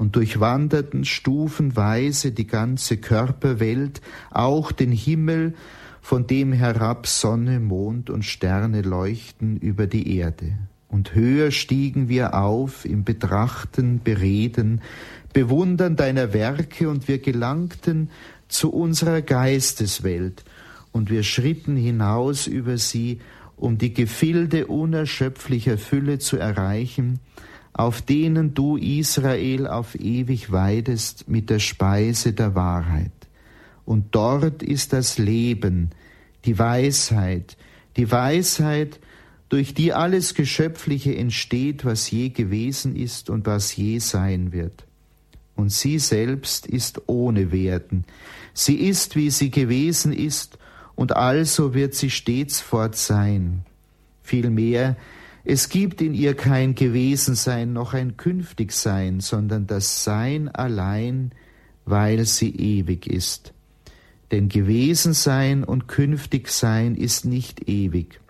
und 0.00 0.16
durchwanderten 0.16 1.04
stufenweise 1.04 2.32
die 2.32 2.46
ganze 2.46 2.96
Körperwelt, 2.96 4.00
auch 4.30 4.72
den 4.72 4.92
Himmel, 4.92 5.52
von 6.00 6.26
dem 6.26 6.54
herab 6.54 7.06
Sonne, 7.06 7.60
Mond 7.60 8.08
und 8.08 8.24
Sterne 8.24 8.80
leuchten 8.80 9.58
über 9.58 9.86
die 9.86 10.16
Erde. 10.16 10.56
Und 10.88 11.14
höher 11.14 11.50
stiegen 11.50 12.08
wir 12.08 12.32
auf 12.32 12.86
im 12.86 13.04
Betrachten, 13.04 14.00
Bereden, 14.02 14.80
Bewundern 15.34 15.96
deiner 15.96 16.32
Werke, 16.32 16.88
und 16.88 17.06
wir 17.06 17.18
gelangten 17.18 18.08
zu 18.48 18.72
unserer 18.72 19.20
Geisteswelt, 19.20 20.44
und 20.92 21.10
wir 21.10 21.24
schritten 21.24 21.76
hinaus 21.76 22.46
über 22.46 22.78
sie, 22.78 23.20
um 23.54 23.76
die 23.76 23.92
Gefilde 23.92 24.66
unerschöpflicher 24.66 25.76
Fülle 25.76 26.18
zu 26.18 26.38
erreichen, 26.38 27.20
auf 27.72 28.02
denen 28.02 28.54
du 28.54 28.76
Israel 28.76 29.66
auf 29.66 29.94
ewig 29.94 30.52
weidest 30.52 31.28
mit 31.28 31.50
der 31.50 31.58
Speise 31.58 32.32
der 32.32 32.54
Wahrheit. 32.54 33.12
Und 33.84 34.14
dort 34.14 34.62
ist 34.62 34.92
das 34.92 35.18
Leben, 35.18 35.90
die 36.44 36.58
Weisheit, 36.58 37.56
die 37.96 38.10
Weisheit, 38.10 39.00
durch 39.48 39.74
die 39.74 39.92
alles 39.92 40.34
Geschöpfliche 40.34 41.16
entsteht, 41.16 41.84
was 41.84 42.10
je 42.10 42.28
gewesen 42.28 42.94
ist 42.94 43.30
und 43.30 43.46
was 43.46 43.74
je 43.74 43.98
sein 43.98 44.52
wird. 44.52 44.84
Und 45.56 45.72
sie 45.72 45.98
selbst 45.98 46.66
ist 46.66 47.02
ohne 47.08 47.50
Werden, 47.50 48.04
Sie 48.52 48.76
ist, 48.76 49.16
wie 49.16 49.30
sie 49.30 49.50
gewesen 49.50 50.12
ist, 50.12 50.58
und 50.94 51.16
also 51.16 51.72
wird 51.72 51.94
sie 51.94 52.10
stets 52.10 52.60
fort 52.60 52.94
sein. 52.94 53.64
Vielmehr, 54.22 54.96
es 55.44 55.68
gibt 55.68 56.02
in 56.02 56.14
ihr 56.14 56.34
kein 56.34 56.74
Gewesensein 56.74 57.72
noch 57.72 57.94
ein 57.94 58.16
Künftigsein, 58.16 59.20
sondern 59.20 59.66
das 59.66 60.04
Sein 60.04 60.48
allein, 60.48 61.32
weil 61.84 62.24
sie 62.26 62.54
ewig 62.54 63.06
ist. 63.06 63.54
Denn 64.30 64.48
Gewesensein 64.48 65.64
und 65.64 65.88
Künftigsein 65.88 66.94
ist 66.94 67.24
nicht 67.24 67.68
ewig. 67.68 68.20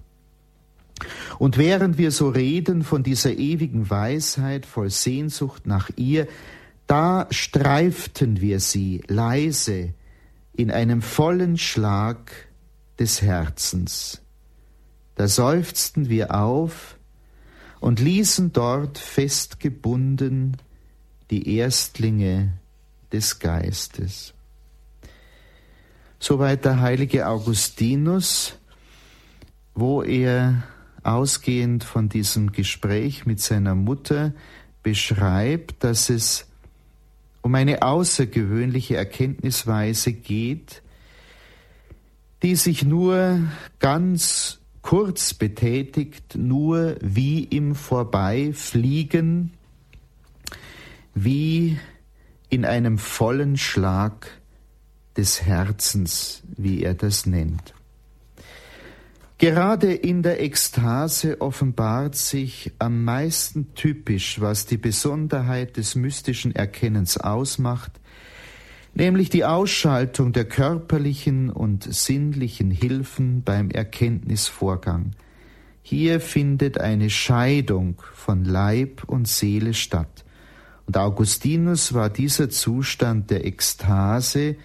Und 1.39 1.59
während 1.59 1.99
wir 1.99 2.11
so 2.11 2.29
reden 2.29 2.83
von 2.85 3.03
dieser 3.03 3.33
ewigen 3.33 3.91
Weisheit 3.91 4.67
voll 4.67 4.91
Sehnsucht 4.91 5.67
nach 5.67 5.91
ihr, 5.97 6.27
da 6.87 7.27
streiften 7.31 8.41
wir 8.41 8.61
sie 8.61 9.03
leise, 9.07 9.95
in 10.53 10.71
einem 10.71 11.03
vollen 11.03 11.57
Schlag 11.57 12.33
des 12.99 13.23
Herzens. 13.23 14.21
Da 15.15 15.29
seufzten 15.29 16.09
wir 16.09 16.35
auf 16.35 16.99
und 17.81 17.99
ließen 17.99 18.53
dort 18.53 18.99
festgebunden 18.99 20.57
die 21.31 21.57
Erstlinge 21.57 22.53
des 23.13 23.39
Geistes. 23.39 24.35
Soweit 26.19 26.65
der 26.65 26.81
heilige 26.81 27.27
Augustinus, 27.27 28.55
wo 29.75 30.03
er 30.03 30.63
ausgehend 31.03 31.83
von 31.83 32.11
diesem 32.11 32.53
Gespräch 32.53 33.25
mit 33.25 33.41
seiner 33.41 33.75
Mutter 33.75 34.35
beschreibt, 34.83 35.83
dass 35.83 36.11
es 36.11 36.47
um 37.41 37.55
eine 37.55 37.81
außergewöhnliche 37.81 38.97
Erkenntnisweise 38.97 40.13
geht, 40.13 40.83
die 42.43 42.55
sich 42.55 42.85
nur 42.85 43.41
ganz 43.79 44.60
kurz 44.83 45.35
betätigt, 45.35 46.37
nur 46.37 46.97
wie 47.01 47.45
im 47.45 47.75
Vorbeifliegen, 47.75 49.53
wie 51.15 51.79
in 52.49 52.65
einem 52.65 52.99
vollen 52.99 53.57
Schlag 53.57 54.29
des 55.17 55.43
Herzens, 55.43 56.43
wie 56.57 56.83
er 56.83 56.95
das 56.95 57.27
nennt. 57.27 57.75
Gerade 59.39 59.95
in 59.95 60.23
der 60.23 60.43
Ekstase 60.43 61.41
offenbart 61.41 62.15
sich 62.15 62.73
am 62.79 63.05
meisten 63.05 63.75
typisch, 63.75 64.41
was 64.41 64.67
die 64.67 64.77
Besonderheit 64.77 65.79
des 65.79 65.95
mystischen 65.95 66.55
Erkennens 66.55 67.17
ausmacht, 67.17 68.00
nämlich 68.95 69.31
die 69.31 69.45
Ausschaltung 69.45 70.33
der 70.33 70.45
körperlichen 70.45 71.51
und 71.51 71.85
sinnlichen 71.93 72.71
Hilfen 72.71 73.43
beim 73.43 73.71
Erkenntnisvorgang. 73.71 75.13
Hier 75.83 76.21
findet 76.21 76.79
eine 76.79 77.11
Scheidung 77.11 78.03
von 78.15 78.45
Leib 78.45 79.05
und 79.07 79.27
Seele 79.27 79.75
statt. 79.75 80.25
Und 80.87 80.97
Augustinus 80.97 81.95
war 81.95 82.11
dieser 82.11 82.51
Zustand 82.51 83.31
der 83.31 83.45
Ekstase 83.47 84.57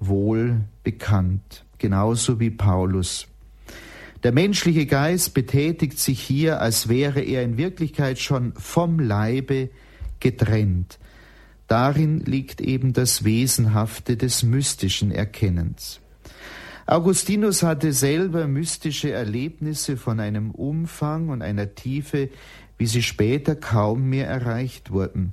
wohl 0.00 0.62
bekannt, 0.82 1.64
genauso 1.78 2.40
wie 2.40 2.50
Paulus. 2.50 3.26
Der 4.22 4.32
menschliche 4.32 4.86
Geist 4.86 5.34
betätigt 5.34 5.98
sich 5.98 6.20
hier, 6.20 6.60
als 6.60 6.88
wäre 6.88 7.20
er 7.20 7.42
in 7.42 7.58
Wirklichkeit 7.58 8.18
schon 8.18 8.54
vom 8.54 8.98
Leibe 8.98 9.68
getrennt. 10.20 10.98
Darin 11.68 12.20
liegt 12.20 12.60
eben 12.60 12.92
das 12.92 13.24
Wesenhafte 13.24 14.16
des 14.16 14.42
mystischen 14.42 15.10
Erkennens. 15.10 16.00
Augustinus 16.86 17.62
hatte 17.62 17.94
selber 17.94 18.46
mystische 18.46 19.10
Erlebnisse 19.10 19.96
von 19.96 20.20
einem 20.20 20.50
Umfang 20.50 21.30
und 21.30 21.40
einer 21.40 21.74
Tiefe, 21.74 22.28
wie 22.76 22.86
sie 22.86 23.02
später 23.02 23.56
kaum 23.56 24.10
mehr 24.10 24.28
erreicht 24.28 24.90
wurden. 24.90 25.30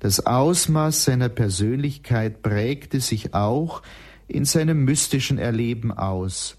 Das 0.00 0.24
Ausmaß 0.24 1.04
seiner 1.04 1.28
Persönlichkeit 1.28 2.42
prägte 2.42 3.00
sich 3.00 3.34
auch 3.34 3.82
in 4.28 4.44
seinem 4.44 4.84
mystischen 4.84 5.38
Erleben 5.38 5.92
aus. 5.92 6.56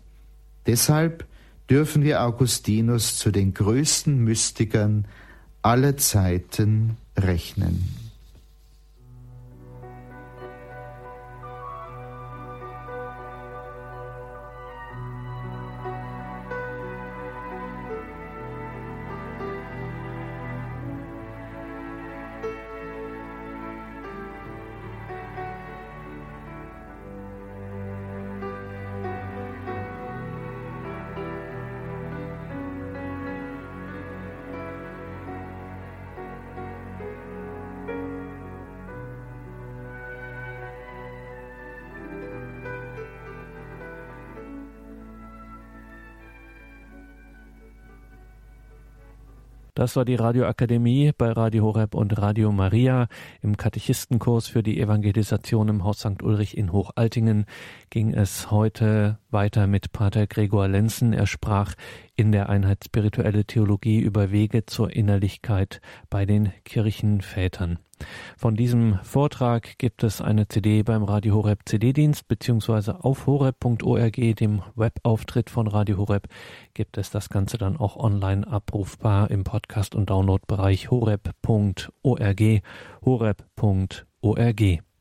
Deshalb 0.68 1.26
dürfen 1.70 2.04
wir 2.04 2.22
Augustinus 2.22 3.18
zu 3.18 3.32
den 3.32 3.54
größten 3.54 4.24
Mystikern 4.24 5.06
aller 5.62 5.98
Zeiten 5.98 6.98
rechnen. 7.18 7.99
Das 49.80 49.96
war 49.96 50.04
die 50.04 50.16
Radioakademie 50.16 51.14
bei 51.18 51.32
Radio 51.32 51.64
Horeb 51.64 51.96
und 51.96 52.18
Radio 52.22 52.52
Maria. 52.52 53.08
Im 53.42 53.56
Katechistenkurs 53.56 54.50
für 54.50 54.62
die 54.62 54.78
Evangelisation 54.78 55.70
im 55.70 55.86
Haus 55.86 56.00
St. 56.00 56.22
Ulrich 56.22 56.58
in 56.58 56.74
Hochaltingen 56.74 57.46
ging 57.90 58.14
es 58.14 58.52
heute 58.52 59.20
weiter 59.32 59.68
mit 59.68 59.94
Pater 59.94 60.28
Gregor 60.28 60.68
Lenzen. 60.68 61.14
Er 61.14 61.28
sprach 61.28 61.76
in 62.18 62.34
der 62.34 62.50
Einheit 62.50 62.84
Spirituelle 62.84 63.46
Theologie 63.46 64.02
über 64.02 64.32
Wege 64.32 64.66
zur 64.66 64.92
Innerlichkeit 64.94 65.80
bei 66.10 66.26
den 66.26 66.52
Kirchenvätern. 66.66 67.80
Von 68.38 68.56
diesem 68.56 69.00
Vortrag 69.04 69.78
gibt 69.78 70.04
es 70.04 70.22
eine 70.22 70.48
CD 70.48 70.84
beim 70.84 71.04
Radio 71.04 71.36
Horeb 71.36 71.62
CD-Dienst 71.66 72.28
beziehungsweise 72.28 73.04
auf 73.04 73.28
horeb.org, 73.28 74.14
dem 74.14 74.62
Webauftritt 74.76 75.50
von 75.50 75.68
Radio 75.68 75.98
Horeb, 75.98 76.28
gibt 76.74 76.98
es 76.98 77.10
das 77.10 77.30
Ganze 77.30 77.58
dann 77.58 77.78
auch 77.78 77.96
online 77.98 78.48
abrufbar 78.48 79.30
im 79.32 79.44
Podcast- 79.44 79.96
und 79.96 80.10
Downloadbereich 80.10 80.90
horeb.org, 80.90 82.42
horeb.org. 83.06 84.89